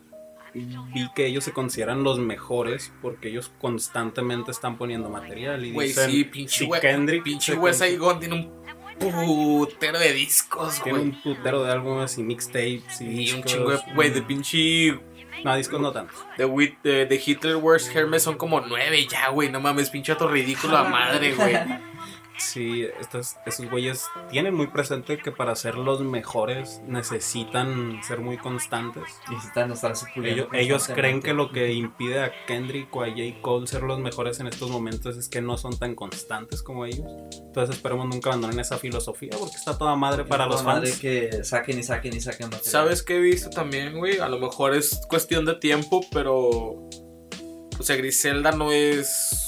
vi 0.53 1.09
que 1.15 1.25
ellos 1.25 1.43
se 1.43 1.51
consideran 1.53 2.03
los 2.03 2.19
mejores 2.19 2.91
porque 3.01 3.29
ellos 3.29 3.51
constantemente 3.59 4.51
están 4.51 4.77
poniendo 4.77 5.09
material 5.09 5.63
y 5.65 5.71
Güey, 5.71 5.87
dicen, 5.89 6.11
sí, 6.11 6.23
pinche 6.25 6.65
si. 6.65 6.71
Kendrick 6.81 7.23
Pinche 7.23 7.55
West 7.55 7.79
con- 7.79 7.87
Side 7.87 7.97
Gun 7.99 8.19
tiene 8.19 8.35
un 8.35 8.61
putero 8.99 9.99
de 9.99 10.13
discos, 10.13 10.81
tiene 10.83 10.99
un 10.99 11.21
putero 11.21 11.63
de 11.63 11.71
álbumes 11.71 12.17
y 12.17 12.23
mixtapes 12.23 13.01
y, 13.01 13.05
Y 13.05 13.07
un 13.07 13.15
discos, 13.17 13.45
chingo 13.45 13.71
de, 13.71 13.79
güey, 13.95 14.09
de 14.11 14.21
pinche. 14.21 14.99
No, 15.43 15.55
discos 15.55 15.81
no 15.81 15.91
tantos. 15.91 16.23
De, 16.37 16.45
Wit- 16.45 16.77
de, 16.83 17.05
de 17.07 17.23
Hitler 17.25 17.55
Worst 17.55 17.95
Hermes 17.95 18.21
son 18.21 18.37
como 18.37 18.61
nueve 18.61 19.07
ya, 19.09 19.29
güey. 19.29 19.49
No 19.49 19.59
mames, 19.59 19.89
pinche 19.89 20.11
otro 20.13 20.27
ridículo 20.27 20.77
a 20.77 20.83
madre, 20.83 21.33
güey. 21.33 21.55
Sí, 22.37 22.85
estos, 22.99 23.35
esos 23.45 23.69
güeyes 23.69 24.05
tienen 24.29 24.53
muy 24.53 24.67
presente 24.67 25.17
que 25.17 25.31
para 25.31 25.55
ser 25.55 25.75
los 25.75 26.01
mejores 26.01 26.81
necesitan 26.87 28.01
ser 28.03 28.19
muy 28.19 28.37
constantes. 28.37 29.03
Necesitan 29.29 29.73
puliendo. 30.13 30.43
Ellos, 30.43 30.49
ellos 30.53 30.87
creen 30.87 31.21
que 31.21 31.33
lo 31.33 31.51
que 31.51 31.73
impide 31.73 32.23
a 32.23 32.31
Kendrick 32.45 32.95
o 32.95 33.03
a 33.03 33.09
J. 33.09 33.41
Cole 33.41 33.67
ser 33.67 33.83
los 33.83 33.99
mejores 33.99 34.39
en 34.39 34.47
estos 34.47 34.69
momentos 34.69 35.17
es 35.17 35.29
que 35.29 35.41
no 35.41 35.57
son 35.57 35.77
tan 35.77 35.95
constantes 35.95 36.63
como 36.63 36.85
ellos. 36.85 37.07
Entonces 37.45 37.75
esperemos 37.75 38.07
nunca 38.07 38.29
abandonen 38.29 38.59
esa 38.59 38.77
filosofía 38.77 39.31
porque 39.37 39.55
está 39.57 39.77
toda 39.77 39.95
madre 39.95 40.25
para 40.25 40.45
los 40.45 40.63
Madre 40.63 40.87
fans. 40.87 40.99
que 40.99 41.43
saquen 41.43 41.79
y 41.79 41.83
saquen 41.83 42.15
y 42.15 42.21
saquen 42.21 42.47
material. 42.47 42.71
¿Sabes 42.71 43.03
qué 43.03 43.17
he 43.17 43.19
visto 43.19 43.49
también, 43.49 43.97
güey? 43.97 44.19
A 44.19 44.27
lo 44.27 44.39
mejor 44.39 44.73
es 44.73 45.01
cuestión 45.07 45.45
de 45.45 45.55
tiempo, 45.55 46.01
pero. 46.11 46.39
O 46.49 47.83
sea, 47.83 47.95
Griselda 47.95 48.51
no 48.51 48.71
es. 48.71 49.40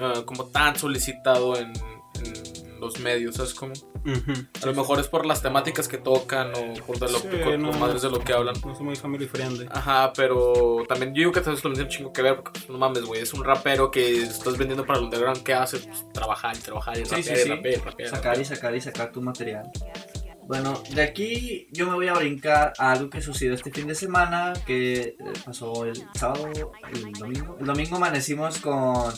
Ah, 0.00 0.22
como 0.24 0.46
tan 0.46 0.76
solicitado 0.76 1.56
en, 1.56 1.72
en 2.24 2.80
los 2.80 2.98
medios, 3.00 3.36
¿sabes 3.36 3.54
cómo? 3.54 3.72
Ujú. 4.06 4.32
A 4.62 4.66
lo 4.66 4.74
mejor 4.74 5.00
es 5.00 5.08
por 5.08 5.24
las 5.24 5.40
temáticas 5.40 5.88
que 5.88 5.96
tocan 5.96 6.52
o 6.54 6.74
por, 6.84 6.98
de 6.98 7.10
lo, 7.10 7.18
Sí, 7.18 7.28
por- 7.42 7.58
no. 7.58 7.70
por 7.70 7.80
madres 7.80 8.02
de 8.02 8.10
lo 8.10 8.18
que 8.20 8.34
hablan. 8.34 8.54
No 8.66 8.74
soy 8.74 8.84
muy 8.84 8.96
family 8.96 9.26
friendly. 9.26 9.66
Ajá, 9.70 10.12
pero 10.14 10.84
también 10.86 11.14
yo 11.14 11.20
digo 11.20 11.32
que 11.32 11.40
eso 11.40 11.50
lo 11.52 11.56
tiene 11.58 11.82
un 11.84 11.88
chingo 11.88 12.12
que 12.12 12.20
ver, 12.20 12.36
porque 12.36 12.50
pues, 12.52 12.68
no 12.68 12.76
mames, 12.76 13.04
güey, 13.04 13.22
es 13.22 13.32
un 13.32 13.42
rapero 13.42 13.90
que 13.90 14.22
estás 14.24 14.58
vendiendo 14.58 14.84
para 14.84 14.98
el 14.98 15.06
underground, 15.06 15.42
¿qué 15.42 15.54
haces? 15.54 15.86
Pues 15.86 16.12
trabajar 16.12 16.54
y 16.56 16.60
trabajar 16.60 16.98
y 16.98 17.04
Sí, 17.06 17.10
rapear 17.14 17.24
sí, 17.24 17.32
y 17.32 17.36
sí. 17.44 17.48
rapear 17.48 17.74
y 17.74 17.80
rapear. 17.82 18.10
Sacar 18.10 18.40
y 18.40 18.44
sacar 18.44 18.74
y 18.76 18.80
sacar 18.82 19.12
tu 19.12 19.22
material. 19.22 19.70
Bueno, 20.46 20.82
de 20.94 21.02
aquí 21.02 21.68
yo 21.72 21.86
me 21.86 21.94
voy 21.94 22.08
a 22.08 22.14
brincar 22.14 22.74
a 22.78 22.92
algo 22.92 23.08
que 23.08 23.20
sucedió 23.22 23.54
este 23.54 23.70
fin 23.70 23.86
de 23.86 23.94
semana, 23.94 24.52
que 24.66 25.00
eh, 25.00 25.16
pasó 25.44 25.86
el 25.86 25.96
sábado, 26.14 26.48
el 26.92 27.12
domingo. 27.12 27.56
El 27.58 27.66
domingo 27.66 27.96
amanecimos 27.96 28.58
con 28.58 29.12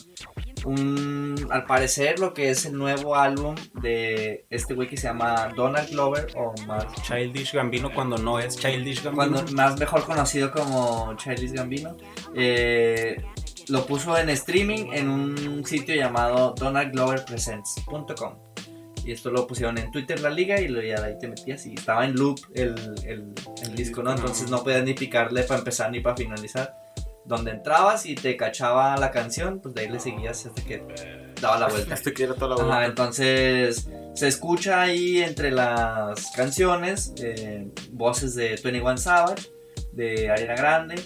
un, 0.64 1.48
al 1.50 1.66
parecer, 1.66 2.20
lo 2.20 2.32
que 2.32 2.50
es 2.50 2.64
el 2.66 2.78
nuevo 2.78 3.16
álbum 3.16 3.56
de 3.82 4.46
este 4.50 4.74
güey 4.74 4.88
que 4.88 4.96
se 4.96 5.08
llama 5.08 5.52
Donald 5.56 5.90
Glover, 5.90 6.28
o 6.36 6.54
más, 6.66 6.86
Childish 7.02 7.52
Gambino 7.52 7.92
cuando 7.92 8.18
no 8.18 8.38
es 8.38 8.56
Childish 8.56 9.02
Gambino. 9.02 9.32
cuando, 9.32 9.52
más 9.52 9.78
mejor 9.78 10.04
conocido 10.04 10.52
como 10.52 11.14
Childish 11.16 11.52
Gambino. 11.52 11.96
Eh, 12.34 13.16
lo 13.68 13.84
puso 13.84 14.16
en 14.16 14.30
streaming 14.30 14.92
en 14.92 15.08
un 15.08 15.66
sitio 15.66 15.96
llamado 15.96 16.54
donaldgloverpresents.com. 16.56 18.34
Y 19.06 19.12
esto 19.12 19.30
lo 19.30 19.46
pusieron 19.46 19.78
en 19.78 19.90
Twitter 19.92 20.18
la 20.20 20.30
liga 20.30 20.60
y 20.60 20.66
lo, 20.66 20.82
ya 20.82 20.96
ahí 21.04 21.16
te 21.18 21.28
metías 21.28 21.64
y 21.66 21.74
estaba 21.74 22.04
en 22.04 22.14
loop 22.14 22.40
el, 22.54 22.74
el, 23.06 23.32
el 23.62 23.74
disco, 23.76 24.02
¿no? 24.02 24.10
Entonces 24.12 24.50
no 24.50 24.64
podías 24.64 24.82
ni 24.82 24.94
picarle 24.94 25.44
para 25.44 25.58
empezar 25.60 25.90
ni 25.92 26.00
para 26.00 26.16
finalizar. 26.16 26.74
Donde 27.24 27.52
entrabas 27.52 28.04
y 28.06 28.14
te 28.16 28.36
cachaba 28.36 28.96
la 28.96 29.10
canción, 29.10 29.60
pues 29.60 29.74
de 29.74 29.82
ahí 29.82 29.88
le 29.88 29.98
seguías 30.00 30.44
hasta 30.46 30.62
que 30.62 30.82
daba 31.40 31.58
la 31.58 31.68
vuelta. 31.68 31.94
Este 31.94 32.12
quiere 32.12 32.34
toda 32.34 32.48
la 32.48 32.54
Ajá, 32.54 32.64
vuelta. 32.64 32.86
entonces 32.86 33.88
se 34.14 34.28
escucha 34.28 34.80
ahí 34.82 35.22
entre 35.22 35.50
las 35.52 36.30
canciones 36.36 37.12
eh, 37.22 37.68
voces 37.92 38.34
de 38.34 38.58
21 38.62 38.96
Savage, 38.98 39.50
de 39.92 40.30
Ariana 40.30 40.54
Grande. 40.56 40.96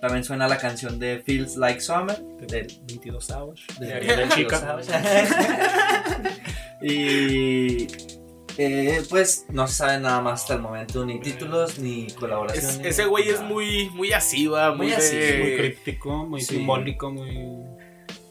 También 0.00 0.22
suena 0.22 0.46
la 0.46 0.58
canción 0.58 0.98
de 1.00 1.20
Feels 1.26 1.56
Like 1.56 1.80
Summer, 1.80 2.16
del 2.46 2.66
22 2.86 3.24
Savage. 3.24 3.62
de 3.80 3.86
De 4.16 4.28
Chica. 4.28 4.78
Y 6.82 7.86
eh, 8.56 9.02
pues 9.08 9.46
no 9.50 9.66
se 9.68 9.74
sabe 9.74 10.00
nada 10.00 10.20
más 10.20 10.42
hasta 10.42 10.54
el 10.54 10.60
momento, 10.62 11.04
ni 11.04 11.20
títulos, 11.20 11.78
ni 11.78 12.06
Es- 12.06 12.14
colaboraciones. 12.14 12.80
ese 12.84 13.04
güey 13.06 13.28
es 13.28 13.40
muy, 13.40 13.88
muy 13.90 14.12
así, 14.12 14.46
va, 14.48 14.74
muy, 14.74 14.86
Muy 14.86 14.94
así, 14.94 15.16
de- 15.16 15.38
Muy 15.38 15.56
críptico, 15.56 16.26
muy 16.26 16.40
Sí. 16.40 16.56
simbólico, 16.56 17.10
muy. 17.10 17.77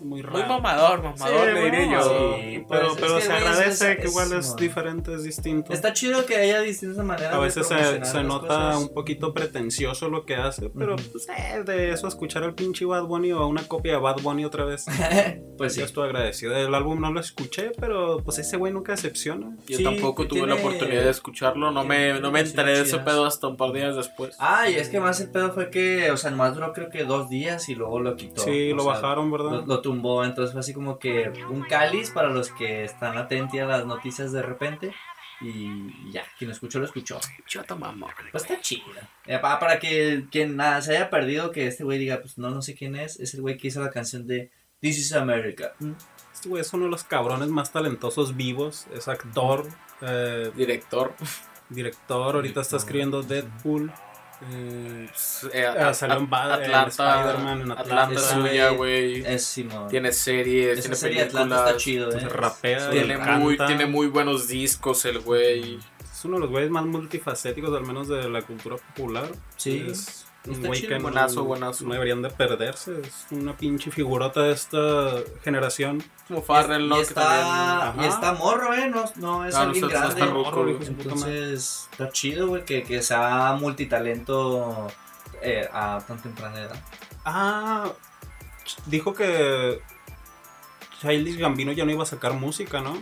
Muy 0.02 0.22
raro. 0.22 0.38
Muy 0.38 0.48
mamador, 0.48 1.04
mamador, 1.04 1.48
Sí, 1.48 1.54
le 1.54 1.64
diré 1.66 1.86
bueno, 1.86 2.02
yo. 2.02 2.36
sí. 2.38 2.66
pero 2.70 2.88
pues, 2.88 2.98
pero 3.00 3.18
es 3.18 3.24
que, 3.24 3.30
se 3.30 3.34
agradece 3.34 3.92
es- 3.94 3.98
que 4.00 4.08
igual 4.08 4.34
es 4.34 4.46
es- 4.48 4.56
diferente, 4.56 5.14
es 5.14 5.24
distinto. 5.24 5.74
Está 5.74 5.94
chido 5.94 6.26
que 6.26 6.36
haya 6.38 6.62
distintas 6.62 7.04
maneras 7.06 7.34
A 7.34 7.38
de 7.38 7.44
veces 7.44 7.68
se, 7.68 7.74
promocionar 7.76 8.06
se 8.08 8.14
las 8.18 8.26
nota 8.26 8.48
cosas. 8.48 8.76
un 8.82 8.94
poquito 8.94 9.34
pretencioso 9.34 10.10
lo 10.10 10.26
que 10.26 10.36
hace, 10.36 10.70
pero 10.70 10.96
pues, 11.12 11.28
eh, 11.30 11.64
de 11.66 11.92
eso 11.92 12.08
escuchar 12.08 12.44
al 12.44 12.54
pinche 12.54 12.86
Bad 12.86 13.04
Bunny 13.06 13.32
o 13.32 13.40
a 13.40 13.46
una 13.48 13.68
copia 13.68 13.94
de 13.94 14.00
Bad 14.00 14.18
Bunny 14.22 14.46
otra 14.46 14.66
vez. 14.66 14.86
pues 15.58 15.74
sí. 15.74 15.80
Yo 15.80 15.86
estoy 15.86 16.06
agradecido. 16.06 16.56
El 16.56 16.74
álbum 16.76 17.00
no 17.02 17.12
lo 17.12 17.20
escuché, 17.20 17.72
pero 17.80 18.22
pues 18.24 18.38
ese 18.40 18.58
güey 18.58 18.72
nunca 18.74 18.92
decepciona. 18.94 19.56
Yo 19.68 19.78
Sí, 19.78 19.84
tampoco 19.84 20.28
tuve 20.28 20.46
la 20.48 20.56
oportunidad 20.56 21.04
de 21.04 21.10
escucharlo, 21.10 21.72
no 21.72 21.84
me, 21.84 22.20
no 22.20 22.32
me 22.32 22.42
enteré 22.42 22.74
de 22.78 22.82
ese 22.82 23.00
pedo 23.00 23.26
hasta 23.26 23.48
un 23.48 23.58
par 23.58 23.72
de 23.72 23.80
días 23.80 23.96
después. 23.96 24.36
Ah, 24.40 24.70
y 24.70 24.76
es 24.76 24.90
que 24.90 25.00
más 25.00 25.20
el 25.22 25.30
pedo 25.32 25.52
fue 25.52 25.70
que, 25.70 26.12
o 26.12 26.18
sea, 26.18 26.32
nomás 26.32 26.54
duró 26.54 26.74
creo 26.74 26.90
que 26.90 27.04
dos 27.04 27.30
días 27.30 27.70
y 27.70 27.76
luego 27.76 28.00
lo 28.00 28.16
quitó. 28.16 28.42
Sí, 28.44 28.72
o 28.72 28.76
lo 28.76 28.84
sea, 28.84 28.94
bajaron, 28.94 29.32
¿verdad? 29.32 29.52
Lo, 29.52 29.66
lo 29.66 29.82
tumbó, 29.88 30.26
entonces 30.26 30.52
fue 30.52 30.60
así 30.60 30.74
como 30.74 31.00
que 31.00 31.32
un 31.50 31.62
cáliz 31.64 32.12
para 32.12 32.30
los 32.30 32.50
que 32.52 32.84
están 32.84 33.18
atentos 33.18 33.58
a 33.60 33.66
las 33.66 33.86
noticias 33.86 34.32
de 34.34 34.42
repente. 34.42 34.94
Y 35.40 36.12
ya, 36.12 36.24
quien 36.38 36.50
lo 36.50 36.54
escuchó, 36.54 36.80
lo 36.80 36.86
escuchó. 36.86 37.20
Chota 37.46 37.76
mamá. 37.76 38.08
Pues 38.32 38.44
está 38.44 38.60
chido. 38.60 38.84
Eh, 39.26 39.38
pa- 39.40 39.60
para 39.60 39.80
que 39.80 40.26
quien 40.32 40.56
nada, 40.58 40.82
se 40.82 40.96
haya 40.98 41.10
perdido, 41.10 41.52
que 41.52 41.68
este 41.68 41.84
güey 41.84 42.00
diga, 42.00 42.20
pues 42.22 42.38
no, 42.38 42.50
no 42.50 42.62
sé 42.62 42.74
quién 42.76 42.96
es, 42.96 43.20
es 43.20 43.34
el 43.36 43.42
güey 43.42 43.56
que 43.58 43.68
hizo 43.68 43.80
la 43.82 43.92
canción 43.92 44.26
de 44.28 44.52
This 44.82 44.98
is 44.98 45.14
America. 45.14 45.74
Este 46.34 46.50
güey 46.50 46.62
es 46.62 46.74
uno 46.74 46.86
de 46.86 46.92
los 46.92 47.04
cabrones 47.04 47.48
más 47.50 47.72
talentosos 47.72 48.36
vivos. 48.36 48.88
Es 48.94 49.08
actor, 49.08 49.68
eh, 50.02 50.52
Director. 50.56 51.14
director. 51.70 52.36
Ahorita 52.36 52.62
está 52.62 52.78
escribiendo 52.78 53.22
Deadpool. 53.24 53.92
Eh, 54.52 55.10
Eh, 55.54 55.66
Ah, 55.66 55.94
salió 55.94 56.18
en 56.18 56.30
Ba- 56.30 56.46
en 56.64 56.74
Atlanta. 56.76 56.88
Spider-Man, 57.22 57.62
en 57.62 57.72
Atlanta 57.72 57.82
Atlanta. 58.04 58.20
es 58.20 58.26
suya, 58.28 58.70
güey. 58.70 59.24
Tiene 59.90 60.12
series, 60.14 60.74
Esa 60.74 60.82
tiene 60.82 60.96
serie 60.96 61.18
de 61.22 61.24
Atlanta 61.28 61.56
películas. 61.56 61.68
está 61.70 61.78
chido, 61.78 62.12
eh. 62.12 62.30
rapea, 62.30 62.90
Tiene 62.92 63.18
muy, 63.18 63.58
tiene 63.58 63.86
muy 63.88 64.08
buenos 64.08 64.48
discos 64.48 65.06
el 65.06 65.20
güey. 65.20 65.80
Es 66.12 66.24
uno 66.26 66.36
de 66.36 66.42
los 66.42 66.50
güeyes 66.50 66.70
más 66.72 66.86
multifacéticos, 66.86 67.76
al 67.76 67.86
menos 67.86 68.08
de 68.08 68.30
la 68.30 68.42
cultura 68.44 68.76
popular. 68.78 69.28
Sí. 69.56 69.88
Es 69.90 70.27
un 70.48 70.62
güey 70.64 70.82
que 70.82 70.96
no- 70.98 71.04
Buenazo, 71.04 71.44
buenazo. 71.44 71.86
No 71.86 71.94
deberían 71.94 72.22
de 72.22 72.30
perderse. 72.30 73.02
Es 73.02 73.26
una 73.32 73.56
pinche 73.56 73.92
figurota 73.92 74.42
de 74.42 74.52
esta 74.54 75.12
generación. 75.44 76.04
Como 76.28 76.42
Farrell, 76.42 76.88
¿no? 76.90 76.98
y, 76.98 77.02
está, 77.02 77.82
también- 77.82 78.06
y 78.06 78.08
está 78.14 78.34
morro, 78.34 78.74
eh, 78.74 78.90
no, 78.90 79.06
no 79.18 79.46
es 79.46 79.54
no 79.56 79.60
alguien 79.62 79.82
no 79.84 79.88
grande. 79.90 80.10
está 80.22 80.26
madre. 80.34 80.78
Entonces, 80.88 81.88
está 81.92 82.10
chido, 82.10 82.48
güey, 82.48 82.66
que, 82.66 82.84
que 82.84 83.02
sea 83.02 83.56
multitalento 83.60 84.88
eh, 85.42 85.70
a 85.72 86.00
tan 86.08 86.18
temprana 86.20 86.60
edad. 86.62 86.76
Ah, 87.26 87.90
dijo 88.88 89.14
que 89.14 89.82
Childish 91.02 91.38
Gambino 91.38 91.72
ya 91.72 91.86
no 91.86 91.92
iba 91.92 92.04
a 92.04 92.08
sacar 92.08 92.34
música, 92.34 92.82
¿no? 92.82 92.98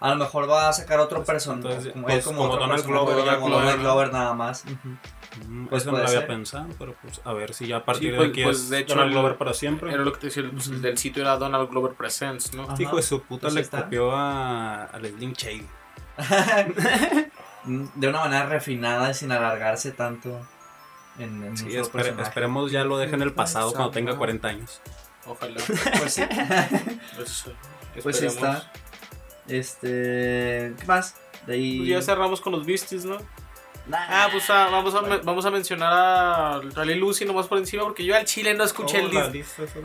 A 0.00 0.10
lo 0.10 0.16
mejor 0.16 0.50
va 0.50 0.68
a 0.68 0.72
sacar 0.72 0.98
otro 1.00 1.22
personaje. 1.24 1.68
Entonces, 1.68 1.92
Como, 1.92 2.06
pues, 2.06 2.24
como, 2.24 2.38
como 2.38 2.52
Donald 2.56 2.70
personaje, 2.82 2.92
Glover, 3.06 3.14
como 3.14 3.48
Donald 3.50 3.50
Donald 3.50 3.80
Glover. 3.80 4.08
Glover 4.08 4.12
nada 4.12 4.34
más. 4.34 4.64
Mm, 4.64 4.94
Pues 5.70 5.82
Eso 5.82 5.92
no 5.92 5.98
lo 5.98 6.06
había 6.06 6.26
pensado, 6.26 6.66
pero 6.78 6.94
pues 7.00 7.20
a 7.24 7.32
ver 7.32 7.54
si 7.54 7.66
ya 7.66 7.78
a 7.78 7.84
partir 7.84 8.08
Sí, 8.08 8.10
de 8.12 8.16
pues- 8.18 8.28
aquí 8.30 8.42
pues, 8.42 8.56
es 8.58 8.68
de 8.68 8.78
hecho, 8.80 8.94
Donald 8.94 9.12
Glover 9.12 9.36
para 9.36 9.54
siempre. 9.54 9.92
Era 9.92 10.02
lo 10.04 10.12
que 10.12 10.20
te 10.20 10.26
decía, 10.26 10.44
pues, 10.52 10.66
el 10.68 10.82
del 10.82 10.98
sitio 10.98 11.22
era 11.22 11.36
Donald 11.36 11.70
Glover 11.70 11.92
Presents, 11.92 12.52
¿no? 12.54 12.64
Ajá. 12.64 12.74
Hijo 12.78 12.96
de 12.96 13.02
su 13.02 13.22
puta 13.22 13.42
Pues 13.42 13.54
le 13.54 13.60
está. 13.62 13.84
copió 13.84 14.12
a, 14.14 14.84
a 14.84 14.98
Slim 14.98 15.32
Shady. 15.38 15.66
de 17.94 18.08
una 18.08 18.20
manera 18.20 18.46
refinada 18.46 19.10
y 19.10 19.14
sin 19.14 19.32
alargarse 19.32 19.92
tanto 19.92 20.38
en, 21.18 21.42
en 21.44 21.56
Sí, 21.56 21.68
espere- 21.70 22.20
esperemos 22.20 22.70
ya 22.72 22.84
lo 22.84 22.98
deje 22.98 23.14
en 23.14 23.22
el 23.22 23.32
pasado 23.32 23.72
cuando 23.72 23.90
tenga 23.90 24.10
Exacto. 24.12 24.18
40 24.18 24.48
años. 24.48 24.80
Ojalá. 25.26 25.60
Pues 25.98 26.12
sí. 26.14 26.22
Pues, 27.16 27.44
Pues 28.02 28.22
está. 28.22 28.70
Este. 29.48 30.74
¿Qué 30.78 30.86
más? 30.86 31.16
De 31.46 31.54
ahí. 31.54 31.78
Pues 31.78 31.88
ya 31.90 32.02
cerramos 32.02 32.40
con 32.40 32.52
los 32.52 32.64
Beasties, 32.66 33.04
¿no? 33.04 33.18
Nah. 33.92 34.24
Ah, 34.24 34.28
pues 34.32 34.48
ah, 34.50 34.68
vamos, 34.72 34.94
a, 34.94 35.00
vamos 35.22 35.44
a 35.46 35.50
mencionar 35.50 35.92
a 35.92 36.60
Rally 36.74 36.94
Lucy 36.94 37.24
nomás 37.26 37.46
por 37.46 37.58
encima 37.58 37.82
porque 37.84 38.04
yo 38.04 38.16
al 38.16 38.24
chile 38.24 38.54
no 38.54 38.64
escuché 38.64 39.02
Oh, 39.02 39.06
el 39.06 39.14
la 39.14 39.28
disco. 39.28 39.62
lista. 39.62 39.80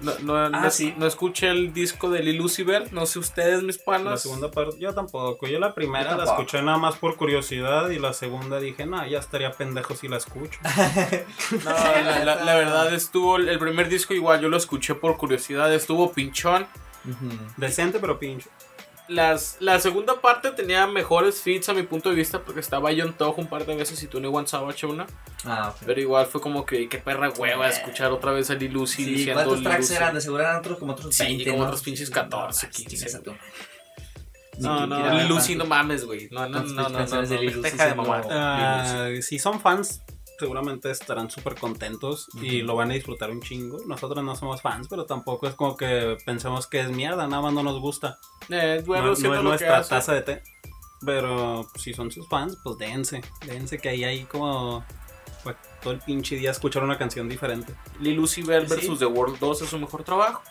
No, 0.00 0.12
no, 0.22 0.48
no 0.50 0.58
Ah, 0.58 0.66
es- 0.66 0.74
sí. 0.74 0.92
no 0.96 1.06
escuché 1.06 1.48
el 1.48 1.72
disco 1.72 2.10
de 2.10 2.24
Lil 2.24 2.42
Vert, 2.66 2.90
no 2.90 3.06
sé 3.06 3.20
ustedes, 3.20 3.62
mis 3.62 3.78
panas. 3.78 4.04
La 4.10 4.16
segunda 4.16 4.50
parte, 4.50 4.76
yo 4.80 4.92
tampoco. 4.92 5.46
Yo 5.46 5.60
la 5.60 5.72
primera 5.72 6.10
Yo 6.10 6.16
la 6.16 6.24
escuché 6.24 6.60
nada 6.60 6.76
más 6.78 6.96
por 6.96 7.14
curiosidad 7.16 7.88
y 7.90 8.00
la 8.00 8.12
segunda 8.12 8.58
dije, 8.58 8.84
no, 8.84 9.06
ya 9.06 9.20
estaría 9.20 9.52
pendejo 9.52 9.94
si 9.94 10.08
la 10.08 10.16
escucho. 10.16 10.58
No, 11.64 11.70
la, 11.70 12.24
la- 12.24 12.34
la 12.44 12.54
verdad 12.56 12.92
estuvo, 12.92 13.36
el 13.36 13.58
primer 13.60 13.88
disco 13.88 14.12
igual, 14.14 14.40
yo 14.40 14.48
lo 14.48 14.56
escuché 14.56 14.96
por 14.96 15.16
curiosidad, 15.16 15.72
estuvo 15.72 16.12
pinchón. 16.12 16.66
Decente, 17.56 17.98
pero 18.00 18.18
pincho. 18.18 18.48
Las, 19.08 19.56
la 19.60 19.78
segunda 19.80 20.20
parte 20.20 20.52
tenía 20.52 20.86
mejores 20.86 21.40
fits 21.42 21.68
a 21.68 21.74
mi 21.74 21.82
punto 21.82 22.08
de 22.08 22.14
vista 22.14 22.40
porque 22.44 22.60
estaba 22.60 22.90
John 22.96 23.12
Toho 23.12 23.34
un 23.36 23.46
par 23.48 23.66
de 23.66 23.74
veces 23.74 24.02
y 24.02 24.06
Tony 24.06 24.28
One 24.28 24.46
Savage 24.46 24.86
una. 24.86 25.06
Ah, 25.44 25.70
ok. 25.74 25.82
Pero 25.84 26.00
igual 26.00 26.26
fue 26.26 26.40
como 26.40 26.64
que 26.64 26.88
qué 26.88 26.98
perra 26.98 27.28
hueva 27.30 27.68
escuchar 27.68 28.12
otra 28.12 28.30
vez 28.32 28.48
a 28.50 28.54
Lil 28.54 28.76
Uzi 28.76 29.04
Sí, 29.04 29.10
diciendo 29.10 29.34
¿cuántos 29.42 29.58
Lil 29.58 29.64
tracks 29.68 29.84
Uzi. 29.86 29.94
eran? 29.96 30.14
De 30.14 30.20
seguro 30.20 30.42
eran 30.44 30.56
otros 30.56 30.78
como 30.78 30.92
otros 30.92 31.14
Sí, 31.14 31.24
20, 31.24 31.44
como 31.50 31.58
¿no? 31.58 31.64
otros 31.66 31.82
pinches 31.82 32.08
14, 32.10 32.66
No, 32.66 32.72
15. 32.72 32.96
chingas 32.96 33.14
a 33.16 33.22
tu 33.22 33.30
madre. 33.32 33.42
No, 34.58 34.86
no, 34.86 35.14
Lil 35.18 35.32
Uzi 35.32 35.56
no 35.56 35.64
mames, 35.64 36.04
güey. 36.04 36.28
No, 36.30 36.48
no, 36.48 36.60
no, 36.62 36.88
no, 36.88 36.88
no, 36.88 37.06
no, 37.06 37.22
de 37.22 37.70
siendo- 37.70 37.96
mamar. 37.96 38.26
Ah, 38.30 39.08
si 39.20 39.38
son 39.38 39.60
fans, 39.60 40.02
seguramente 40.42 40.90
estarán 40.90 41.30
súper 41.30 41.54
contentos 41.54 42.28
y 42.34 42.62
lo 42.62 42.74
van 42.74 42.90
a 42.90 42.94
disfrutar 42.94 43.30
un 43.30 43.40
chingo. 43.40 43.78
Nosotros 43.86 44.24
no 44.24 44.34
somos 44.34 44.60
fans, 44.60 44.88
pero 44.90 45.06
tampoco 45.06 45.46
es 45.46 45.54
como 45.54 45.76
que 45.76 46.16
pensemos 46.26 46.66
que 46.66 46.80
es 46.80 46.90
mierda, 46.90 47.28
nada 47.28 47.42
más 47.42 47.52
no 47.52 47.62
nos 47.62 47.78
gusta. 47.78 48.18
Eh, 48.48 48.82
bueno, 48.84 49.14
no, 49.14 49.34
es 49.34 49.42
nuestra 49.42 49.84
taza 49.84 50.14
de 50.14 50.22
té. 50.22 50.42
Pero 51.06 51.64
si 51.76 51.94
son 51.94 52.10
sus 52.10 52.28
fans, 52.28 52.58
pues 52.64 52.76
dense. 52.76 53.20
Dense 53.46 53.78
que 53.78 53.90
ahí 53.90 54.02
hay 54.02 54.24
como 54.24 54.84
todo 55.82 55.92
el 55.92 55.98
pinche 56.00 56.36
día 56.36 56.50
escuchar 56.50 56.82
una 56.84 56.96
canción 56.98 57.28
diferente. 57.28 57.74
Lil 58.00 58.18
Uzi 58.20 58.42
Vert 58.42 58.68
Sí. 58.68 58.74
versus 58.74 58.98
The 58.98 59.06
World 59.06 59.38
2 59.38 59.62
es 59.62 59.68
su 59.68 59.78
mejor 59.78 60.04
trabajo. 60.04 60.42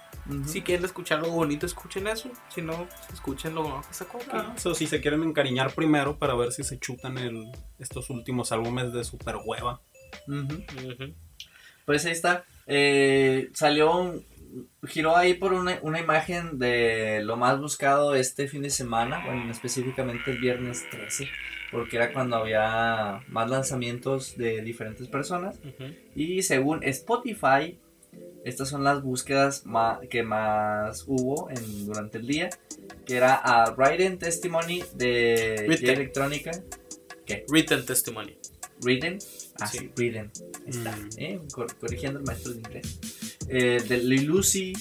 Si 0.45 0.61
quieren 0.61 0.85
escuchar 0.85 1.19
algo 1.19 1.31
bonito, 1.31 1.65
escuchen 1.65 2.07
eso. 2.07 2.29
Si 2.53 2.61
no, 2.61 2.87
escuchen 3.11 3.55
lo 3.55 3.81
que 3.87 3.93
sacó. 3.93 4.19
Ah, 4.31 4.53
so, 4.55 4.73
si 4.75 4.85
se 4.87 5.01
quieren 5.01 5.23
encariñar 5.23 5.73
primero 5.73 6.17
para 6.17 6.35
ver 6.35 6.51
si 6.51 6.63
se 6.63 6.79
chutan 6.79 7.17
el, 7.17 7.51
estos 7.79 8.09
últimos 8.11 8.51
álbumes 8.51 8.93
de 8.93 9.03
super 9.03 9.37
hueva. 9.43 9.81
Pues 11.85 12.05
ahí 12.05 12.11
está. 12.11 12.45
Eh, 12.67 13.49
salió 13.53 13.95
un. 13.97 14.25
Giró 14.87 15.15
ahí 15.15 15.33
por 15.35 15.53
una, 15.53 15.79
una 15.81 15.99
imagen 15.99 16.57
de 16.59 17.21
lo 17.23 17.37
más 17.37 17.59
buscado 17.59 18.15
este 18.15 18.47
fin 18.47 18.61
de 18.63 18.69
semana, 18.69 19.23
bueno, 19.25 19.49
específicamente 19.51 20.31
el 20.31 20.39
viernes 20.39 20.83
13, 20.91 21.27
porque 21.71 21.95
era 21.97 22.11
cuando 22.13 22.35
había 22.37 23.21
más 23.27 23.49
lanzamientos 23.49 24.35
de 24.37 24.61
diferentes 24.61 25.07
personas. 25.07 25.59
Y 26.15 26.41
según 26.41 26.83
Spotify, 26.83 27.79
estas 28.43 28.67
son 28.69 28.83
las 28.83 29.01
búsquedas 29.01 29.63
que 30.09 30.23
más 30.23 31.05
hubo 31.07 31.49
en, 31.49 31.85
durante 31.85 32.17
el 32.17 32.27
día, 32.27 32.49
que 33.05 33.15
era 33.17 33.35
a 33.35 33.71
Written 33.75 34.17
Testimony 34.19 34.81
de 34.95 35.65
Written. 35.67 35.89
Electrónica. 35.91 36.51
Written 37.49 37.85
Testimony. 37.85 38.35
Written. 38.83 39.19
Ah, 39.59 39.67
Sí. 39.67 39.77
sí, 39.77 39.91
Written. 39.95 40.31
Está, 40.65 40.91
Mm. 40.97 41.09
¿eh? 41.17 41.39
Cor- 41.53 41.73
corrigiendo 41.77 42.19
el 42.19 42.25
maestro 42.25 42.51
de 42.53 42.59
inglés. 42.59 42.99
Eh, 43.53 43.83
de 43.85 43.97
Lil 43.97 44.25
Lucy, 44.27 44.71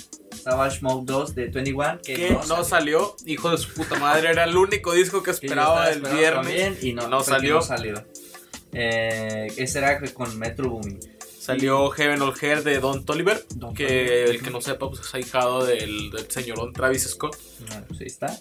Savage 0.44 0.78
Mode 0.80 1.02
2 1.04 1.34
de 1.34 1.46
21, 1.48 1.98
que, 2.04 2.14
Que 2.14 2.38
no 2.48 2.62
salió, 2.62 3.16
hijo 3.26 3.50
de 3.50 3.58
su 3.58 3.74
puta 3.74 3.98
madre. 3.98 4.30
Era 4.30 4.44
el 4.44 4.56
único 4.56 4.92
disco 4.92 5.24
que 5.24 5.32
esperaba 5.32 5.90
el 5.90 6.00
viernes. 6.02 6.32
también 6.32 6.78
y 6.80 6.92
no, 6.92 7.22
salió. 7.24 7.56
no 7.56 7.62
salió. 7.62 8.04
Eh, 8.72 9.48
ese 9.56 9.78
era 9.78 10.00
con 10.12 10.38
Metro 10.38 10.70
Booming. 10.70 11.00
Salió 11.40 11.88
Heaven 11.90 12.20
or 12.20 12.34
Hair 12.38 12.62
de 12.62 12.78
Don 12.80 13.04
Toliver. 13.04 13.44
Don 13.56 13.74
que 13.74 13.86
Toliver. 13.86 14.28
el 14.30 14.42
que 14.42 14.50
no 14.50 14.60
sepa, 14.60 14.88
pues 14.90 15.00
es 15.00 15.14
ahijado 15.14 15.64
del, 15.64 16.10
del 16.10 16.30
señorón 16.30 16.72
Travis 16.74 17.04
Scott. 17.08 17.34
Bueno, 17.66 17.84
pues 17.88 18.00
ahí 18.02 18.06
está. 18.08 18.38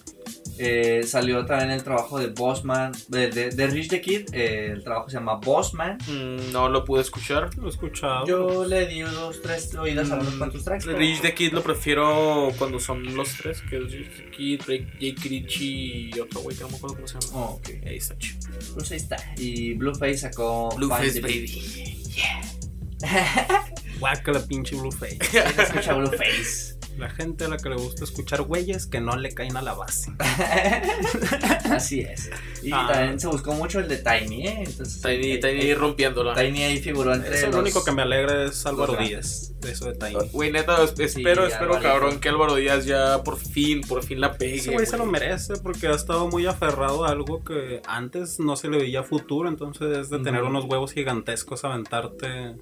Eh, 0.58 1.02
salió 1.06 1.46
también 1.46 1.70
el 1.70 1.82
trabajo 1.82 2.18
de 2.18 2.26
Bossman, 2.26 2.92
de, 3.08 3.30
de, 3.30 3.48
de 3.50 3.66
Rich 3.68 3.88
the 3.88 4.00
Kid. 4.02 4.28
eh, 4.34 4.72
el 4.74 4.84
trabajo 4.84 5.08
se 5.08 5.14
llama 5.16 5.36
Bossman. 5.36 5.96
Mm, 6.06 6.52
no 6.52 6.68
lo 6.68 6.84
pude 6.84 7.00
escuchar. 7.00 7.48
Lo 7.56 7.66
he 7.68 7.70
escuchado. 7.70 8.26
Yo 8.26 8.66
le 8.66 8.86
di 8.86 9.00
dos, 9.00 9.40
tres 9.40 9.74
oídas 9.74 10.10
a 10.10 10.16
unos 10.16 10.34
Mm, 10.34 10.38
cuantos 10.38 10.64
tracks. 10.64 10.84
pero- 10.84 10.98
Rich 10.98 11.22
the 11.22 11.34
Kid 11.34 11.52
lo 11.54 11.62
prefiero 11.62 12.52
cuando 12.58 12.78
son 12.78 13.14
los 13.16 13.30
tres, 13.34 13.62
que 13.62 13.78
es 13.78 13.90
Rich 13.92 14.16
the 14.18 14.30
Kid, 14.30 14.60
Drake, 14.66 14.86
Jake 15.00 15.28
Rich 15.28 15.60
y 15.62 16.20
otro 16.20 16.40
güey 16.40 16.54
que 16.54 16.62
no 16.64 16.68
me 16.68 16.76
acuerdo 16.76 16.96
cómo 16.96 17.08
se 17.08 17.14
llama. 17.18 17.32
Oh, 17.46 17.50
ok. 17.54 17.68
Ahí 17.86 17.96
está 17.96 18.18
chido. 18.18 18.36
Pues 18.74 18.90
ahí 18.90 18.98
está. 18.98 19.16
Y 19.38 19.72
Blueface 19.72 20.18
sacó. 20.18 20.68
Blueface 20.76 21.20
Baby. 21.22 21.96
Guaca 22.14 22.59
la 24.32 24.46
pinche 24.46 24.76
Blueface. 24.76 25.18
¿Quién 25.30 25.44
escucha 25.58 25.94
Blueface? 25.94 26.78
La 26.98 27.08
gente 27.08 27.44
a 27.44 27.48
la 27.48 27.56
que 27.56 27.68
le 27.70 27.76
gusta 27.76 28.04
escuchar 28.04 28.42
güeyes 28.42 28.86
que 28.86 29.00
no 29.00 29.16
le 29.16 29.32
caen 29.32 29.56
a 29.56 29.62
la 29.62 29.72
base. 29.72 30.12
Así 31.70 32.00
es. 32.00 32.30
Y 32.62 32.70
Ah. 32.72 32.88
también 32.92 33.18
se 33.20 33.26
buscó 33.28 33.52
mucho 33.54 33.78
el 33.80 33.88
de 33.88 33.98
Tiny, 33.98 34.46
¿eh? 34.46 34.64
Entonces, 34.66 35.00
Tiny, 35.00 35.32
eh, 35.32 35.38
Tiny 35.38 35.70
eh, 35.70 35.74
rompiéndola. 35.74 36.34
Tiny 36.34 36.62
ahí 36.62 36.78
figuró 36.80 37.14
entre 37.14 37.34
Eso, 37.36 37.46
los... 37.46 37.54
lo 37.54 37.60
único 37.62 37.84
que 37.84 37.92
me 37.92 38.02
alegra 38.02 38.44
es 38.44 38.66
Álvaro 38.66 38.96
Díaz. 38.96 39.52
Eso 39.66 39.86
de 39.90 39.94
Tiny. 39.94 40.28
Güey, 40.32 40.52
neta, 40.52 40.82
es- 40.84 40.98
espero, 40.98 41.46
Sí, 41.46 41.52
espero, 41.52 41.80
cabrón, 41.80 42.20
que 42.20 42.28
Álvaro 42.28 42.54
Díaz 42.56 42.84
ya 42.84 43.22
por 43.22 43.38
fin, 43.38 43.80
por 43.82 44.02
fin 44.04 44.20
la 44.20 44.36
pegue. 44.36 44.56
Ese 44.56 44.70
güey 44.72 44.84
se 44.84 44.98
lo 44.98 45.06
merece 45.06 45.54
porque 45.62 45.86
ha 45.86 45.92
estado 45.94 46.28
muy 46.28 46.44
aferrado 46.46 47.04
a 47.06 47.10
algo 47.10 47.42
que 47.44 47.80
antes 47.86 48.40
no 48.40 48.56
se 48.56 48.68
le 48.68 48.78
veía 48.78 49.02
futuro. 49.04 49.48
Entonces 49.48 49.96
es 49.96 50.10
de 50.10 50.18
tener 50.18 50.42
unos 50.42 50.64
huevos 50.66 50.92
gigantescos, 50.92 51.64
aventarte. 51.64 52.56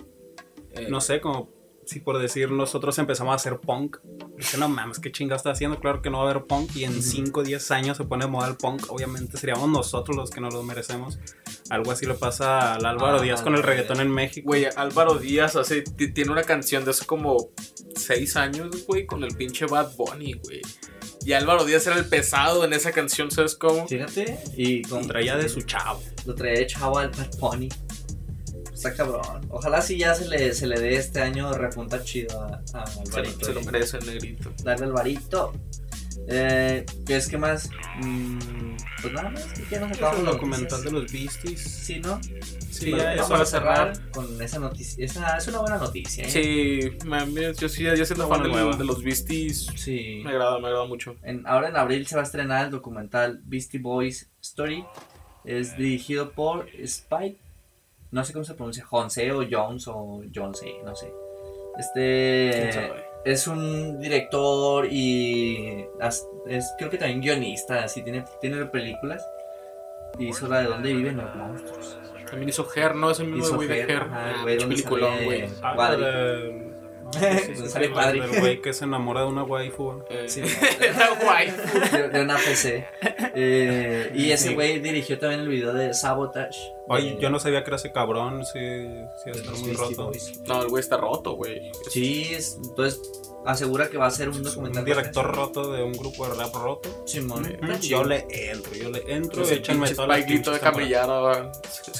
Eh, 0.78 0.86
No 0.88 1.00
sé, 1.00 1.20
como 1.20 1.50
si 1.86 2.00
por 2.00 2.18
decir 2.18 2.50
nosotros 2.50 2.98
empezamos 2.98 3.32
a 3.32 3.36
hacer 3.36 3.60
punk. 3.60 3.96
Dice, 4.36 4.58
no 4.58 4.68
mames, 4.68 4.98
qué 4.98 5.10
chinga 5.10 5.36
está 5.36 5.52
haciendo. 5.52 5.80
Claro 5.80 6.02
que 6.02 6.10
no 6.10 6.18
va 6.18 6.28
a 6.28 6.30
haber 6.30 6.44
punk. 6.44 6.76
Y 6.76 6.84
en 6.84 7.02
5 7.02 7.40
o 7.40 7.42
10 7.42 7.70
años 7.70 7.96
se 7.96 8.04
pone 8.04 8.26
de 8.26 8.30
moda 8.30 8.46
el 8.48 8.56
punk. 8.56 8.84
Obviamente 8.90 9.38
seríamos 9.38 9.68
nosotros 9.70 10.14
los 10.16 10.30
que 10.30 10.40
nos 10.42 10.52
lo 10.52 10.62
merecemos. 10.62 11.18
Algo 11.70 11.90
así 11.90 12.04
le 12.04 12.12
pasa 12.14 12.74
al 12.74 12.84
Álvaro 12.84 13.18
Ah, 13.18 13.22
Díaz 13.22 13.40
con 13.40 13.54
el 13.54 13.62
reggaetón 13.62 14.00
en 14.00 14.10
México. 14.10 14.46
Güey, 14.48 14.66
Álvaro 14.76 15.14
Díaz 15.14 15.56
hace, 15.56 15.80
ti- 15.82 16.12
tiene 16.12 16.30
una 16.30 16.42
canción 16.42 16.84
de 16.84 16.90
hace 16.90 17.06
como 17.06 17.48
seis 17.96 18.36
años, 18.36 18.84
güey, 18.86 19.06
con 19.06 19.24
el 19.24 19.34
pinche 19.34 19.64
Bad 19.66 19.96
Bunny, 19.96 20.34
güey. 20.34 20.60
Y 21.24 21.32
Álvaro 21.32 21.64
Díaz 21.64 21.86
era 21.86 21.96
el 21.96 22.06
pesado 22.06 22.64
en 22.64 22.72
esa 22.74 22.92
canción, 22.92 23.30
¿sabes 23.30 23.54
cómo? 23.56 23.86
Fíjate, 23.88 24.38
y 24.56 24.82
con... 24.82 25.06
Traía 25.08 25.36
de 25.36 25.48
su 25.48 25.62
chavo. 25.62 26.00
Lo 26.26 26.34
traía 26.34 26.60
de 26.60 26.66
chavo 26.66 26.98
al 26.98 27.08
Bad 27.10 27.30
Bunny. 27.38 27.68
Está 28.78 28.94
cabrón. 28.94 29.44
Ojalá 29.50 29.82
si 29.82 29.98
ya 29.98 30.14
se 30.14 30.28
le, 30.28 30.54
se 30.54 30.66
le 30.68 30.78
dé 30.78 30.94
este 30.96 31.20
año 31.20 31.52
repunta 31.52 32.00
chido 32.04 32.40
a, 32.40 32.62
a 32.74 32.86
Se, 32.86 33.00
Alvarito. 33.00 33.44
se 33.46 33.52
lo 33.52 33.62
merece 33.62 33.96
el 33.98 34.06
negrito. 34.06 34.52
Darle 34.62 34.86
el 34.86 34.92
varito. 34.92 35.52
Eh, 36.28 36.84
¿Qué 37.06 37.16
es 37.16 37.26
que 37.28 37.38
más? 37.38 37.70
Mm, 38.02 38.76
pues 39.02 39.12
nada 39.14 39.30
más. 39.30 39.46
¿Qué 39.68 39.80
nos 39.80 39.90
acabamos 39.90 40.20
el 40.20 40.26
documental 40.26 40.84
de 40.84 40.90
los 40.92 41.10
Beasties. 41.12 41.60
Sí, 41.60 41.98
¿no? 42.00 42.20
Sí, 42.70 42.90
Bueno, 42.90 43.04
ya 43.16 43.22
vamos 43.22 43.24
eso 43.26 43.34
a 43.34 43.36
va 43.38 43.42
a 43.42 43.46
cerrar 43.46 43.96
cerrar. 43.96 44.10
con 44.12 44.42
esa 44.42 44.58
noticia. 44.60 45.04
Esa 45.04 45.36
es 45.38 45.48
una 45.48 45.58
buena 45.58 45.78
noticia. 45.78 46.24
¿eh? 46.24 46.30
Sí, 47.00 47.06
mami, 47.06 47.40
yo 47.58 47.68
sí, 47.68 47.82
yo 47.82 48.04
siendo 48.04 48.28
fan 48.28 48.42
nueva. 48.44 48.76
de 48.76 48.84
los 48.84 49.02
Beasties. 49.02 49.66
Sí. 49.74 50.20
Me 50.24 50.30
agrada, 50.30 50.58
me 50.60 50.68
agrada 50.68 50.86
mucho. 50.86 51.16
En- 51.24 51.44
ahora 51.48 51.68
en 51.70 51.76
abril 51.76 52.06
se 52.06 52.14
va 52.14 52.22
a 52.22 52.24
estrenar 52.24 52.66
el 52.66 52.70
documental 52.70 53.40
Beastie 53.44 53.80
Boys 53.80 54.28
Story. 54.40 54.84
Es 55.44 55.76
dirigido 55.76 56.30
por 56.32 56.68
Spike. 56.78 57.40
No 58.10 58.24
sé 58.24 58.32
cómo 58.32 58.44
se 58.44 58.54
pronuncia, 58.54 58.84
Jonse 58.84 59.30
o 59.32 59.44
Jones 59.50 59.86
o 59.88 60.22
Jonse, 60.34 60.74
no 60.84 60.94
sé. 60.94 61.12
¿Quién 61.74 61.80
Este 61.80 63.08
es 63.24 63.46
un 63.46 64.00
director 64.00 64.86
y 64.90 65.84
es 66.46 66.74
creo 66.78 66.90
que 66.90 66.98
también 66.98 67.20
guionista, 67.20 67.84
así 67.84 68.02
tiene, 68.02 68.24
tiene 68.40 68.64
películas. 68.66 69.26
Y 70.18 70.28
hizo 70.28 70.48
la 70.48 70.60
de 70.60 70.64
dónde 70.66 70.92
viven 70.92 71.18
los 71.18 71.34
monstruos. 71.34 71.98
También 72.28 72.48
hizo 72.48 72.66
Her, 72.74 72.94
¿no? 72.94 73.10
Ese 73.10 73.24
mismo 73.24 73.44
Hizo 73.44 73.56
güey 73.56 73.68
de 73.68 73.80
Her, 73.80 73.90
el 73.90 74.10
Ah, 74.12 74.40
güey 74.42 74.58
güey. 75.24 75.48
Cuadri. 77.10 77.20
la 77.20 77.30
de- 77.30 77.38
Sí, 77.40 77.54
sí, 77.54 77.62
sí, 77.62 77.68
Sale 77.68 77.86
sí, 77.86 77.92
Cuadri. 77.92 78.20
del 78.20 78.40
güey 78.40 78.60
que 78.62 78.72
se 78.72 78.84
enamora 78.84 79.20
de 79.22 79.26
una 79.26 79.42
waifu. 79.44 80.02
Eh, 80.10 80.24
Sí, 80.28 80.42
Era 80.80 81.10
guay. 81.22 81.52
de, 81.92 82.08
de 82.08 82.20
una 82.22 82.36
PC. 82.36 82.86
Eh, 83.34 84.12
y 84.14 84.30
ese 84.30 84.48
Sí. 84.48 84.54
güey 84.54 84.78
dirigió 84.80 85.18
también 85.18 85.40
el 85.42 85.48
video 85.48 85.72
de 85.72 85.94
Sabotage. 85.94 86.58
Oye, 86.88 87.14
de- 87.14 87.20
yo 87.20 87.30
no 87.30 87.38
sabía 87.38 87.62
que 87.64 87.70
era 87.70 87.76
ese 87.76 87.92
cabrón. 87.92 88.44
Sí, 88.44 88.58
sí, 89.24 89.30
de 89.30 89.38
está 89.38 89.50
muy 89.52 89.72
roto. 89.72 90.12
No, 90.46 90.62
el 90.62 90.68
güey 90.68 90.80
está 90.80 90.96
roto, 90.96 91.32
güey. 91.32 91.70
Sí, 91.90 92.28
es- 92.34 92.58
entonces 92.62 93.00
asegura 93.46 93.88
que 93.88 93.96
va 93.98 94.06
a 94.06 94.10
ser 94.10 94.28
un 94.28 94.42
documental. 94.42 94.82
un 94.82 94.84
director 94.86 95.34
roto 95.34 95.72
de 95.72 95.82
un 95.82 95.92
grupo 95.92 96.26
de 96.28 96.34
rap 96.34 96.54
roto. 96.54 97.02
Simón. 97.06 97.56
Mm. 97.60 97.80
Yo 97.80 98.04
le 98.04 98.26
entro, 98.30 98.72
yo 98.74 98.90
le 98.90 98.98
entro. 99.00 99.14
Entonces, 99.42 99.52
el 99.52 99.58
échenme 99.58 99.80
las 100.06 100.18
Spike 100.18 100.32
grito 100.34 100.50
de 100.52 100.60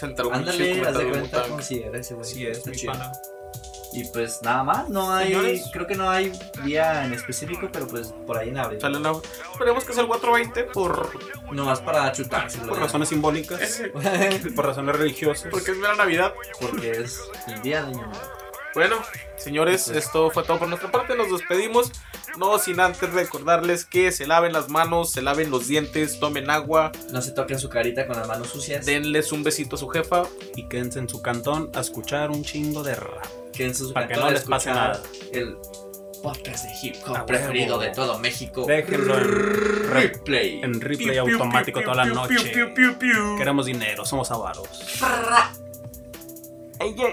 enteró 0.07 0.29
un 0.29 0.35
Ándale, 0.35 0.59
haz 0.87 0.99
de 0.99 1.05
de 1.05 1.11
cuenta, 1.11 1.37
Wu-Tang. 1.39 1.51
considera 1.51 1.99
ese 1.99 2.15
güey. 2.15 2.27
Sí, 2.27 2.47
es 2.47 2.67
mi 2.67 2.77
chido. 2.77 2.93
pana. 2.93 3.13
Y 3.93 4.05
pues 4.05 4.43
nada 4.43 4.63
más, 4.65 4.89
no 4.89 5.13
hay. 5.13 5.29
Señores. 5.29 5.63
Creo 5.73 5.87
que 5.87 5.95
no 5.95 6.11
hay 6.11 6.33
día 6.65 7.05
en 7.05 7.13
específico, 7.15 7.69
pero 7.73 7.87
pues 7.89 8.13
por 8.27 8.37
ahí 8.39 8.51
en 8.51 8.59
abril. 8.59 8.81
Sale 8.81 8.99
una- 8.99 9.13
Esperemos 9.53 9.85
que 9.85 9.93
sea 9.93 10.03
el 10.03 10.09
420 10.09 10.65
por... 10.73 11.11
Nomás 11.53 11.81
para 11.81 12.13
chutarse. 12.13 12.59
Por 12.59 12.79
razones 12.79 13.09
simbólicas, 13.09 13.81
por 14.57 14.67
razones 14.67 14.95
religiosas. 14.97 15.49
porque 15.51 15.71
es 15.71 15.79
la 15.79 15.95
Navidad. 15.95 16.33
Porque 16.61 16.91
es 16.91 17.19
el 17.47 17.63
día 17.63 17.83
de 17.83 17.89
Año 17.89 18.07
Nuevo. 18.07 18.23
Bueno, 18.75 18.97
señores, 19.39 19.89
esto 19.89 20.31
fue 20.31 20.45
todo 20.45 20.59
por 20.59 20.69
nuestra 20.69 20.91
parte. 20.91 21.17
Nos 21.17 21.31
despedimos. 21.33 21.91
No 22.37 22.57
sin 22.61 22.79
antes 22.79 23.11
recordarles 23.13 23.85
que 23.85 24.13
se 24.13 24.27
laven 24.27 24.53
las 24.53 24.69
manos, 24.69 25.11
se 25.11 25.23
laven 25.23 25.51
los 25.51 25.67
dientes, 25.67 26.21
tomen 26.21 26.51
agua, 26.51 26.93
No 27.11 27.21
se 27.21 27.33
toquen 27.33 27.59
su 27.59 27.69
carita 27.69 28.07
con 28.07 28.17
las 28.17 28.29
manos 28.29 28.49
sucias. 28.51 28.87
denles 28.87 29.33
un 29.33 29.43
besito 29.43 29.75
a 29.75 29.79
su 29.79 29.89
jefa. 29.89 30.23
Y 30.55 30.69
quédense 30.69 31.01
en 31.01 31.09
su 31.09 31.21
cantón 31.23 31.71
a 31.75 31.81
escuchar 31.81 32.31
un 32.31 32.45
chingo 32.45 32.85
de 32.85 32.95
rap. 32.95 33.25
Quédense 33.59 33.83
en 33.83 33.89
su 33.89 33.93
Para 33.93 34.07
que 34.09 34.15
no 34.15 34.31
les 34.31 34.45
pase 34.45 34.71
nada. 34.71 35.03
El 35.33 35.57
podcast 36.23 36.65
de 36.65 36.71
hip 36.83 36.97
hop 37.07 37.27
preferido 37.27 37.77
huevo. 37.79 37.83
de 37.83 37.91
todo 37.95 38.19
México. 38.19 38.65
Déjenlo 38.67 39.19
en, 39.19 39.25
re- 39.25 40.01
Replay. 40.01 40.61
en 40.63 40.81
replay 40.81 41.19
automático 41.19 41.81
toda 41.83 41.97
la 41.97 42.05
noche. 42.07 42.53
Queremos 43.37 43.67
dinero, 43.67 44.07
somos 44.07 44.31
avaros. 44.31 44.69
Ey, 46.81 46.95
yeah. 46.95 47.09